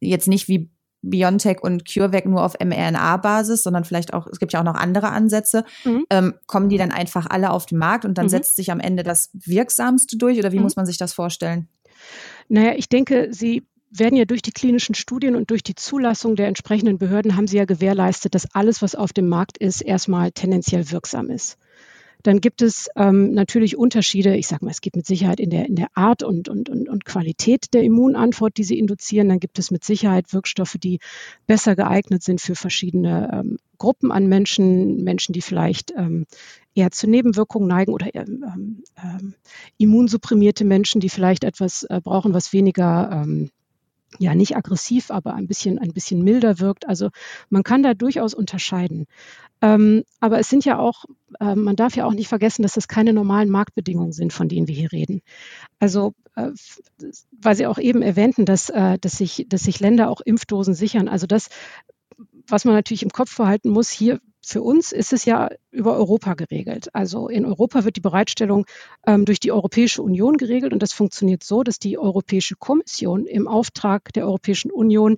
jetzt 0.00 0.28
nicht 0.28 0.48
wie 0.48 0.70
BioNTech 1.02 1.62
und 1.62 1.88
CureVac 1.88 2.26
nur 2.26 2.44
auf 2.44 2.54
mRNA-Basis, 2.58 3.62
sondern 3.62 3.84
vielleicht 3.84 4.12
auch, 4.12 4.26
es 4.26 4.38
gibt 4.38 4.52
ja 4.52 4.60
auch 4.60 4.64
noch 4.64 4.74
andere 4.74 5.10
Ansätze, 5.10 5.64
mhm. 5.84 6.04
ähm, 6.10 6.34
kommen 6.46 6.68
die 6.68 6.78
dann 6.78 6.90
einfach 6.90 7.26
alle 7.30 7.50
auf 7.50 7.66
den 7.66 7.78
Markt 7.78 8.04
und 8.04 8.18
dann 8.18 8.26
mhm. 8.26 8.30
setzt 8.30 8.56
sich 8.56 8.70
am 8.70 8.80
Ende 8.80 9.02
das 9.02 9.30
Wirksamste 9.32 10.16
durch 10.18 10.38
oder 10.38 10.52
wie 10.52 10.56
mhm. 10.56 10.64
muss 10.64 10.76
man 10.76 10.86
sich 10.86 10.98
das 10.98 11.12
vorstellen? 11.12 11.68
Naja, 12.48 12.72
ich 12.76 12.88
denke, 12.88 13.28
sie 13.30 13.66
werden 13.90 14.16
ja 14.16 14.24
durch 14.24 14.42
die 14.42 14.52
klinischen 14.52 14.94
Studien 14.94 15.36
und 15.36 15.50
durch 15.50 15.62
die 15.62 15.74
Zulassung 15.74 16.36
der 16.36 16.48
entsprechenden 16.48 16.98
Behörden 16.98 17.36
haben 17.36 17.46
sie 17.46 17.56
ja 17.56 17.64
gewährleistet, 17.64 18.34
dass 18.34 18.54
alles, 18.54 18.82
was 18.82 18.94
auf 18.94 19.12
dem 19.12 19.28
Markt 19.28 19.58
ist, 19.58 19.80
erstmal 19.80 20.32
tendenziell 20.32 20.90
wirksam 20.90 21.30
ist. 21.30 21.58
Dann 22.24 22.40
gibt 22.40 22.62
es 22.62 22.88
ähm, 22.96 23.32
natürlich 23.32 23.76
Unterschiede. 23.76 24.36
Ich 24.36 24.48
sage 24.48 24.64
mal, 24.64 24.72
es 24.72 24.80
gibt 24.80 24.96
mit 24.96 25.06
Sicherheit 25.06 25.38
in 25.38 25.50
der, 25.50 25.66
in 25.66 25.76
der 25.76 25.88
Art 25.94 26.22
und, 26.24 26.48
und, 26.48 26.68
und, 26.68 26.88
und 26.88 27.04
Qualität 27.04 27.72
der 27.74 27.84
Immunantwort, 27.84 28.56
die 28.56 28.64
sie 28.64 28.78
induzieren. 28.78 29.28
Dann 29.28 29.38
gibt 29.38 29.58
es 29.58 29.70
mit 29.70 29.84
Sicherheit 29.84 30.32
Wirkstoffe, 30.32 30.76
die 30.82 30.98
besser 31.46 31.76
geeignet 31.76 32.24
sind 32.24 32.40
für 32.40 32.56
verschiedene 32.56 33.30
ähm, 33.32 33.58
Gruppen 33.78 34.10
an 34.10 34.26
Menschen, 34.26 35.04
Menschen, 35.04 35.32
die 35.32 35.42
vielleicht 35.42 35.92
ähm, 35.96 36.26
eher 36.74 36.90
zu 36.90 37.08
Nebenwirkungen 37.08 37.68
neigen 37.68 37.92
oder 37.92 38.12
ähm, 38.14 38.82
ähm, 39.00 39.34
immunsupprimierte 39.76 40.64
Menschen, 40.64 41.00
die 41.00 41.10
vielleicht 41.10 41.44
etwas 41.44 41.84
äh, 41.84 42.00
brauchen, 42.02 42.34
was 42.34 42.52
weniger 42.52 43.10
ähm, 43.12 43.50
ja 44.18 44.34
nicht 44.34 44.56
aggressiv, 44.56 45.10
aber 45.10 45.34
ein 45.34 45.46
bisschen, 45.46 45.78
ein 45.78 45.92
bisschen 45.92 46.22
milder 46.22 46.60
wirkt. 46.60 46.88
Also 46.88 47.10
man 47.50 47.62
kann 47.62 47.82
da 47.82 47.94
durchaus 47.94 48.34
unterscheiden. 48.34 49.06
Ähm, 49.60 50.04
aber 50.20 50.38
es 50.38 50.48
sind 50.48 50.64
ja 50.64 50.78
auch, 50.78 51.04
äh, 51.40 51.54
man 51.54 51.76
darf 51.76 51.96
ja 51.96 52.04
auch 52.04 52.14
nicht 52.14 52.28
vergessen, 52.28 52.62
dass 52.62 52.74
das 52.74 52.88
keine 52.88 53.12
normalen 53.12 53.50
Marktbedingungen 53.50 54.12
sind, 54.12 54.32
von 54.32 54.48
denen 54.48 54.68
wir 54.68 54.74
hier 54.74 54.92
reden. 54.92 55.20
Also, 55.80 56.14
äh, 56.36 56.50
weil 57.32 57.56
Sie 57.56 57.66
auch 57.66 57.78
eben 57.78 58.02
erwähnten, 58.02 58.44
dass, 58.44 58.70
äh, 58.70 58.98
dass, 58.98 59.18
sich, 59.18 59.46
dass 59.48 59.64
sich 59.64 59.80
Länder 59.80 60.10
auch 60.10 60.20
Impfdosen 60.20 60.74
sichern. 60.74 61.08
Also 61.08 61.26
das, 61.26 61.48
was 62.46 62.64
man 62.64 62.74
natürlich 62.74 63.02
im 63.02 63.10
Kopf 63.10 63.36
behalten 63.36 63.70
muss, 63.70 63.90
hier 63.90 64.20
für 64.44 64.62
uns 64.62 64.92
ist 64.92 65.12
es 65.12 65.24
ja 65.24 65.50
über 65.70 65.96
Europa 65.96 66.34
geregelt. 66.34 66.94
Also 66.94 67.28
in 67.28 67.44
Europa 67.44 67.84
wird 67.84 67.96
die 67.96 68.00
Bereitstellung 68.00 68.66
ähm, 69.06 69.24
durch 69.24 69.40
die 69.40 69.52
Europäische 69.52 70.02
Union 70.02 70.36
geregelt 70.36 70.72
und 70.72 70.82
das 70.82 70.92
funktioniert 70.92 71.42
so, 71.44 71.62
dass 71.62 71.78
die 71.78 71.98
Europäische 71.98 72.56
Kommission 72.56 73.26
im 73.26 73.48
Auftrag 73.48 74.12
der 74.12 74.26
Europäischen 74.26 74.70
Union 74.70 75.16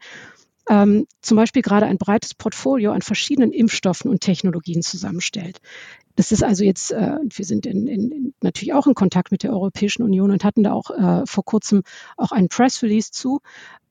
ähm, 0.68 1.06
zum 1.20 1.36
Beispiel 1.36 1.62
gerade 1.62 1.86
ein 1.86 1.98
breites 1.98 2.34
Portfolio 2.34 2.92
an 2.92 3.02
verschiedenen 3.02 3.52
Impfstoffen 3.52 4.10
und 4.10 4.20
Technologien 4.20 4.82
zusammenstellt. 4.82 5.60
Das 6.16 6.32
ist 6.32 6.42
also 6.42 6.64
jetzt, 6.64 6.92
äh, 6.92 7.16
wir 7.22 7.44
sind 7.44 7.66
in, 7.66 7.86
in, 7.86 8.34
natürlich 8.42 8.74
auch 8.74 8.86
in 8.86 8.94
Kontakt 8.94 9.32
mit 9.32 9.42
der 9.42 9.52
Europäischen 9.52 10.02
Union 10.02 10.30
und 10.30 10.44
hatten 10.44 10.62
da 10.62 10.72
auch 10.72 10.90
äh, 10.90 11.26
vor 11.26 11.44
kurzem 11.44 11.82
auch 12.16 12.32
einen 12.32 12.48
Press 12.48 12.82
Release 12.82 13.10
zu. 13.10 13.40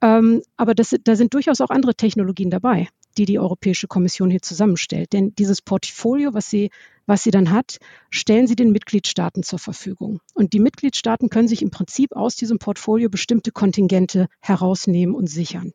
Ähm, 0.02 0.42
aber 0.56 0.76
das, 0.76 0.96
da 1.04 1.16
sind 1.16 1.34
durchaus 1.34 1.62
auch 1.62 1.70
andere 1.70 1.96
Technologien 1.96 2.50
dabei 2.50 2.88
die 3.20 3.26
die 3.26 3.40
Europäische 3.40 3.88
Kommission 3.88 4.32
hier 4.32 4.42
zusammenstellt. 4.42 5.12
Denn 5.14 5.36
dieses 5.36 5.62
Portfolio, 5.62 6.34
was 6.34 6.50
sie, 6.50 6.72
was 7.06 7.24
sie 7.24 7.32
dann 7.32 7.52
hat, 7.52 7.80
stellen 8.10 8.48
sie 8.48 8.56
den 8.56 8.72
Mitgliedstaaten 8.72 9.44
zur 9.44 9.60
Verfügung. 9.60 10.22
Und 10.34 10.54
die 10.54 10.60
Mitgliedstaaten 10.60 11.30
können 11.30 11.50
sich 11.50 11.62
im 11.62 11.70
Prinzip 11.70 12.16
aus 12.16 12.38
diesem 12.38 12.60
Portfolio 12.60 13.10
bestimmte 13.10 13.52
Kontingente 13.52 14.28
herausnehmen 14.40 15.14
und 15.14 15.28
sichern. 15.28 15.74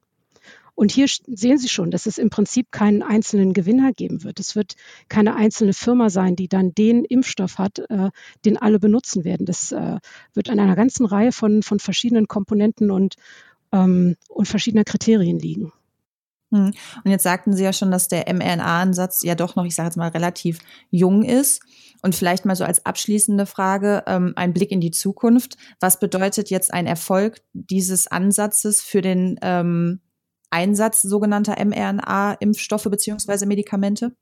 Und 0.77 0.91
hier 0.91 1.07
sehen 1.09 1.59
Sie 1.59 1.69
schon, 1.69 1.93
dass 1.93 2.07
es 2.07 2.19
im 2.19 2.31
Prinzip 2.31 2.73
keinen 2.73 3.03
einzelnen 3.03 3.53
Gewinner 3.53 3.93
geben 3.93 4.25
wird. 4.25 4.41
Es 4.41 4.57
wird 4.57 4.75
keine 5.09 5.37
einzelne 5.37 5.73
Firma 5.73 6.11
sein, 6.11 6.35
die 6.35 6.49
dann 6.49 6.75
den 6.75 7.05
Impfstoff 7.05 7.59
hat, 7.59 7.79
äh, 7.91 8.11
den 8.45 8.57
alle 8.57 8.81
benutzen 8.81 9.23
werden. 9.25 9.47
Das 9.47 9.71
äh, 9.71 9.99
wird 10.33 10.51
an 10.51 10.59
einer 10.59 10.75
ganzen 10.75 11.07
Reihe 11.07 11.31
von, 11.31 11.63
von 11.63 11.79
verschiedenen 11.79 12.27
Komponenten 12.27 12.91
und, 12.91 13.15
ähm, 13.71 14.17
und 14.29 14.49
verschiedener 14.49 14.85
Kriterien 14.85 15.39
liegen. 15.39 15.73
Hm. 16.55 16.73
Und 17.05 17.11
jetzt 17.11 17.25
sagten 17.25 17.53
Sie 17.53 17.65
ja 17.65 17.73
schon, 17.73 17.91
dass 17.91 18.07
der 18.07 18.33
mRNA-Ansatz 18.33 19.25
ja 19.25 19.35
doch 19.35 19.57
noch, 19.57 19.65
ich 19.65 19.75
sage 19.75 19.89
jetzt 19.89 19.97
mal, 19.97 20.09
relativ 20.09 20.61
jung 20.91 21.25
ist. 21.25 21.61
Und 22.01 22.15
vielleicht 22.15 22.45
mal 22.45 22.55
so 22.55 22.65
als 22.65 22.87
abschließende 22.87 23.47
Frage, 23.47 24.05
ähm, 24.07 24.35
ein 24.37 24.53
Blick 24.53 24.71
in 24.71 24.81
die 24.81 24.93
Zukunft. 24.93 25.57
Was 25.81 25.99
bedeutet 25.99 26.51
jetzt 26.51 26.73
ein 26.73 26.87
Erfolg 26.87 27.41
dieses 27.55 28.07
Ansatzes 28.07 28.83
für 28.83 29.01
den 29.01 29.37
ähm, 29.43 30.01
Einsatz 30.51 31.03
sogenannter 31.03 31.57
mRNA-Impfstoffe 31.65 32.85
beziehungsweise 32.85 33.47
Medikamente? 33.47 34.15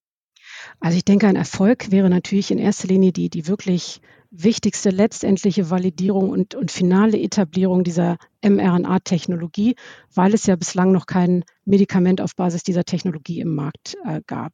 Also 0.80 0.96
ich 0.96 1.04
denke, 1.04 1.26
ein 1.26 1.36
Erfolg 1.36 1.90
wäre 1.90 2.08
natürlich 2.08 2.50
in 2.50 2.58
erster 2.58 2.88
Linie 2.88 3.12
die, 3.12 3.28
die 3.28 3.46
wirklich 3.46 4.00
wichtigste 4.32 4.90
letztendliche 4.90 5.70
Validierung 5.70 6.30
und, 6.30 6.54
und 6.54 6.70
finale 6.70 7.20
Etablierung 7.20 7.84
dieser 7.84 8.16
mRNA-Technologie, 8.42 9.76
weil 10.14 10.32
es 10.32 10.46
ja 10.46 10.56
bislang 10.56 10.90
noch 10.90 11.06
kein 11.06 11.44
Medikament 11.66 12.20
auf 12.20 12.34
Basis 12.34 12.62
dieser 12.62 12.84
Technologie 12.84 13.40
im 13.40 13.54
Markt 13.54 13.96
äh, 14.04 14.22
gab. 14.26 14.52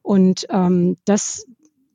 Und 0.00 0.46
ähm, 0.48 0.96
das, 1.04 1.44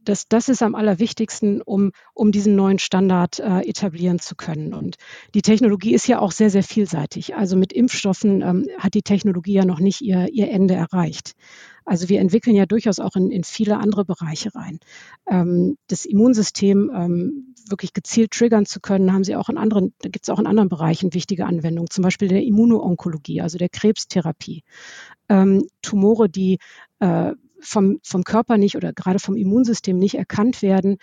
das, 0.04 0.28
das 0.30 0.48
ist 0.48 0.62
am 0.62 0.76
allerwichtigsten, 0.76 1.62
um, 1.62 1.92
um 2.14 2.32
diesen 2.32 2.56
neuen 2.56 2.80
Standard 2.80 3.40
äh, 3.40 3.62
etablieren 3.68 4.20
zu 4.20 4.36
können. 4.36 4.76
Und 4.76 4.98
die 5.34 5.42
Technologie 5.42 5.96
ist 5.96 6.08
ja 6.08 6.20
auch 6.20 6.32
sehr, 6.32 6.52
sehr 6.52 6.64
vielseitig. 6.64 7.36
Also 7.36 7.58
mit 7.58 7.74
Impfstoffen 7.74 8.42
ähm, 8.44 8.68
hat 8.78 8.94
die 8.94 9.02
Technologie 9.02 9.54
ja 9.54 9.66
noch 9.66 9.80
nicht 9.80 10.02
ihr, 10.02 10.30
ihr 10.32 10.50
Ende 10.52 10.76
erreicht. 10.76 11.34
Also 11.88 12.10
wir 12.10 12.20
entwickeln 12.20 12.56
ja 12.56 12.66
durchaus 12.66 13.00
auch 13.00 13.16
in, 13.16 13.32
in 13.32 13.46
viele 13.46 13.78
andere 13.78 14.04
Bereiche 14.04 14.54
rein. 14.54 14.80
Ähm, 15.26 15.78
das 15.88 16.06
Immunsystem 16.06 16.92
ähm, 16.94 17.56
wirklich 17.70 17.94
gezielt 17.94 18.32
triggern 18.32 18.66
zu 18.66 18.82
können, 18.82 19.14
haben 19.14 19.24
sie 19.24 19.38
auch 19.38 19.48
in 19.48 19.58
anderen, 19.58 19.94
da 20.00 20.10
gibt 20.10 20.26
es 20.26 20.30
auch 20.30 20.40
in 20.40 20.48
anderen 20.48 20.68
Bereichen 20.68 21.14
wichtige 21.14 21.46
Anwendungen, 21.46 21.90
zum 21.90 22.04
Beispiel 22.04 22.28
der 22.28 22.44
Immunoonkologie, 22.44 23.42
also 23.42 23.58
der 23.58 23.70
Krebstherapie. 23.70 24.64
Ähm, 25.30 25.66
Tumore, 25.82 26.28
die 26.30 26.60
äh, 27.00 27.32
vom, 27.60 28.00
vom 28.04 28.24
Körper 28.24 28.58
nicht 28.58 28.76
oder 28.76 28.94
gerade 28.94 29.20
vom 29.20 29.36
Immunsystem 29.36 29.98
nicht 29.98 30.16
erkannt 30.16 30.62
werden, 30.62 30.98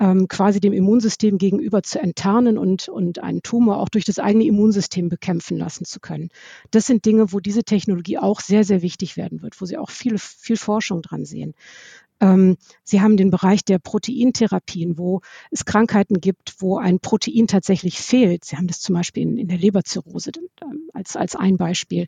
ähm, 0.00 0.28
quasi 0.28 0.60
dem 0.60 0.72
Immunsystem 0.72 1.38
gegenüber 1.38 1.82
zu 1.82 2.00
enttarnen 2.00 2.58
und, 2.58 2.88
und 2.88 3.22
einen 3.22 3.42
Tumor 3.42 3.78
auch 3.78 3.88
durch 3.88 4.04
das 4.04 4.18
eigene 4.18 4.44
Immunsystem 4.44 5.08
bekämpfen 5.08 5.56
lassen 5.58 5.84
zu 5.84 6.00
können. 6.00 6.30
Das 6.70 6.86
sind 6.86 7.04
Dinge, 7.04 7.32
wo 7.32 7.40
diese 7.40 7.64
Technologie 7.64 8.18
auch 8.18 8.40
sehr, 8.40 8.64
sehr 8.64 8.82
wichtig 8.82 9.16
werden 9.16 9.42
wird, 9.42 9.60
wo 9.60 9.64
Sie 9.64 9.78
auch 9.78 9.90
viel, 9.90 10.18
viel 10.18 10.56
Forschung 10.56 11.02
dran 11.02 11.24
sehen. 11.24 11.54
Ähm, 12.20 12.56
Sie 12.84 13.00
haben 13.00 13.16
den 13.16 13.30
Bereich 13.30 13.64
der 13.64 13.78
Proteintherapien, 13.78 14.98
wo 14.98 15.20
es 15.50 15.64
Krankheiten 15.64 16.20
gibt, 16.20 16.56
wo 16.58 16.78
ein 16.78 17.00
Protein 17.00 17.46
tatsächlich 17.46 17.98
fehlt. 17.98 18.44
Sie 18.44 18.56
haben 18.56 18.66
das 18.66 18.80
zum 18.80 18.94
Beispiel 18.94 19.22
in, 19.22 19.36
in 19.36 19.48
der 19.48 19.58
Leberzirrhose 19.58 20.32
ähm, 20.62 20.90
als, 20.92 21.16
als 21.16 21.36
ein 21.36 21.56
Beispiel 21.56 22.06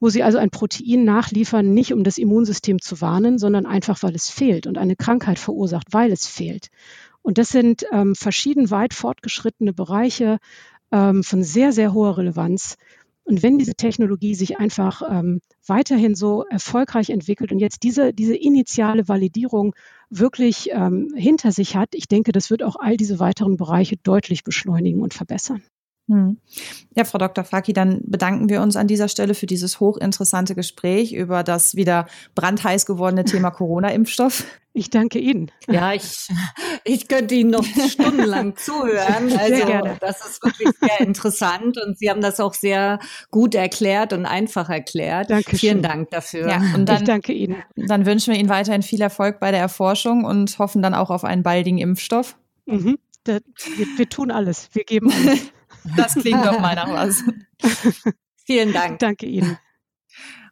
wo 0.00 0.08
sie 0.08 0.22
also 0.22 0.38
ein 0.38 0.50
Protein 0.50 1.04
nachliefern, 1.04 1.72
nicht 1.72 1.92
um 1.92 2.04
das 2.04 2.18
Immunsystem 2.18 2.80
zu 2.80 3.00
warnen, 3.00 3.38
sondern 3.38 3.66
einfach, 3.66 4.02
weil 4.02 4.14
es 4.14 4.28
fehlt 4.28 4.66
und 4.66 4.78
eine 4.78 4.96
Krankheit 4.96 5.38
verursacht, 5.38 5.88
weil 5.92 6.12
es 6.12 6.26
fehlt. 6.26 6.68
Und 7.22 7.38
das 7.38 7.48
sind 7.48 7.86
ähm, 7.92 8.14
verschieden 8.14 8.70
weit 8.70 8.92
fortgeschrittene 8.92 9.72
Bereiche 9.72 10.38
ähm, 10.92 11.22
von 11.22 11.42
sehr, 11.42 11.72
sehr 11.72 11.94
hoher 11.94 12.18
Relevanz. 12.18 12.76
Und 13.24 13.42
wenn 13.42 13.56
diese 13.56 13.74
Technologie 13.74 14.34
sich 14.34 14.58
einfach 14.58 15.02
ähm, 15.10 15.40
weiterhin 15.66 16.14
so 16.14 16.44
erfolgreich 16.44 17.08
entwickelt 17.08 17.52
und 17.52 17.58
jetzt 17.58 17.82
diese, 17.82 18.12
diese 18.12 18.36
initiale 18.36 19.08
Validierung 19.08 19.74
wirklich 20.10 20.68
ähm, 20.72 21.08
hinter 21.16 21.50
sich 21.50 21.74
hat, 21.76 21.94
ich 21.94 22.06
denke, 22.06 22.32
das 22.32 22.50
wird 22.50 22.62
auch 22.62 22.76
all 22.78 22.98
diese 22.98 23.18
weiteren 23.18 23.56
Bereiche 23.56 23.96
deutlich 23.96 24.44
beschleunigen 24.44 25.00
und 25.00 25.14
verbessern. 25.14 25.62
Hm. 26.06 26.38
Ja, 26.94 27.04
Frau 27.04 27.18
Dr. 27.18 27.44
Faki, 27.44 27.72
dann 27.72 28.02
bedanken 28.04 28.50
wir 28.50 28.60
uns 28.60 28.76
an 28.76 28.86
dieser 28.86 29.08
Stelle 29.08 29.34
für 29.34 29.46
dieses 29.46 29.80
hochinteressante 29.80 30.54
Gespräch 30.54 31.14
über 31.14 31.42
das 31.42 31.76
wieder 31.76 32.06
brandheiß 32.34 32.84
gewordene 32.84 33.24
Thema 33.24 33.50
Corona-Impfstoff. 33.50 34.44
Ich 34.76 34.90
danke 34.90 35.20
Ihnen. 35.20 35.52
Ja, 35.68 35.94
ich, 35.94 36.28
ich 36.82 37.06
könnte 37.08 37.36
Ihnen 37.36 37.50
noch 37.50 37.64
stundenlang 37.64 38.56
zuhören. 38.56 39.32
Also 39.32 39.54
sehr 39.54 39.66
gerne. 39.66 39.96
das 40.00 40.26
ist 40.26 40.42
wirklich 40.42 40.68
sehr 40.80 41.00
interessant 41.00 41.78
und 41.80 41.96
Sie 41.96 42.10
haben 42.10 42.20
das 42.20 42.40
auch 42.40 42.54
sehr 42.54 42.98
gut 43.30 43.54
erklärt 43.54 44.12
und 44.12 44.26
einfach 44.26 44.68
erklärt. 44.68 45.30
Danke. 45.30 45.56
Vielen 45.56 45.80
Dank 45.80 46.10
dafür. 46.10 46.48
Ja, 46.48 46.60
und 46.74 46.88
dann, 46.88 46.98
ich 46.98 47.04
danke 47.04 47.32
Ihnen. 47.32 47.62
Dann 47.76 48.04
wünschen 48.04 48.34
wir 48.34 48.40
Ihnen 48.40 48.48
weiterhin 48.48 48.82
viel 48.82 49.00
Erfolg 49.00 49.38
bei 49.38 49.52
der 49.52 49.60
Erforschung 49.60 50.24
und 50.24 50.58
hoffen 50.58 50.82
dann 50.82 50.94
auch 50.94 51.10
auf 51.10 51.24
einen 51.24 51.44
baldigen 51.44 51.78
Impfstoff. 51.78 52.36
Mhm. 52.66 52.98
wir, 53.24 53.40
wir 53.96 54.08
tun 54.08 54.32
alles. 54.32 54.68
Wir 54.72 54.84
geben 54.84 55.10
alles. 55.10 55.52
Das 55.96 56.14
klingt 56.14 56.44
doch 56.44 56.60
mal 56.60 56.74
nach 56.74 56.90
was. 56.90 57.22
Vielen 58.46 58.72
Dank. 58.72 58.98
Danke 58.98 59.26
Ihnen. 59.26 59.58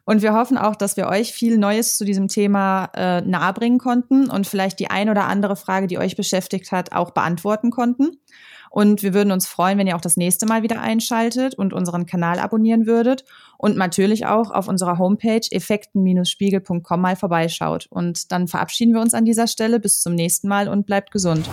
Und 0.05 0.21
wir 0.21 0.33
hoffen 0.33 0.57
auch, 0.57 0.75
dass 0.75 0.97
wir 0.97 1.07
euch 1.07 1.31
viel 1.31 1.57
Neues 1.57 1.97
zu 1.97 2.03
diesem 2.03 2.27
Thema 2.27 2.89
äh, 2.93 3.21
nahebringen 3.21 3.79
konnten 3.79 4.29
und 4.29 4.47
vielleicht 4.47 4.79
die 4.79 4.89
ein 4.89 5.09
oder 5.09 5.25
andere 5.25 5.55
Frage, 5.55 5.87
die 5.87 5.97
euch 5.97 6.17
beschäftigt 6.17 6.71
hat, 6.71 6.91
auch 6.91 7.11
beantworten 7.11 7.71
konnten. 7.71 8.17
Und 8.69 9.03
wir 9.03 9.13
würden 9.13 9.31
uns 9.31 9.47
freuen, 9.47 9.77
wenn 9.77 9.87
ihr 9.87 9.95
auch 9.95 10.01
das 10.01 10.17
nächste 10.17 10.45
Mal 10.45 10.63
wieder 10.63 10.81
einschaltet 10.81 11.55
und 11.55 11.73
unseren 11.73 12.05
Kanal 12.05 12.39
abonnieren 12.39 12.87
würdet 12.87 13.23
und 13.57 13.77
natürlich 13.77 14.25
auch 14.25 14.49
auf 14.49 14.67
unserer 14.67 14.97
Homepage 14.97 15.47
effekten-spiegel.com 15.51 16.99
mal 16.99 17.15
vorbeischaut. 17.15 17.85
Und 17.89 18.31
dann 18.31 18.47
verabschieden 18.47 18.95
wir 18.95 19.01
uns 19.01 19.13
an 19.13 19.25
dieser 19.25 19.47
Stelle. 19.47 19.79
Bis 19.79 20.01
zum 20.01 20.15
nächsten 20.15 20.47
Mal 20.47 20.67
und 20.67 20.85
bleibt 20.85 21.11
gesund. 21.11 21.47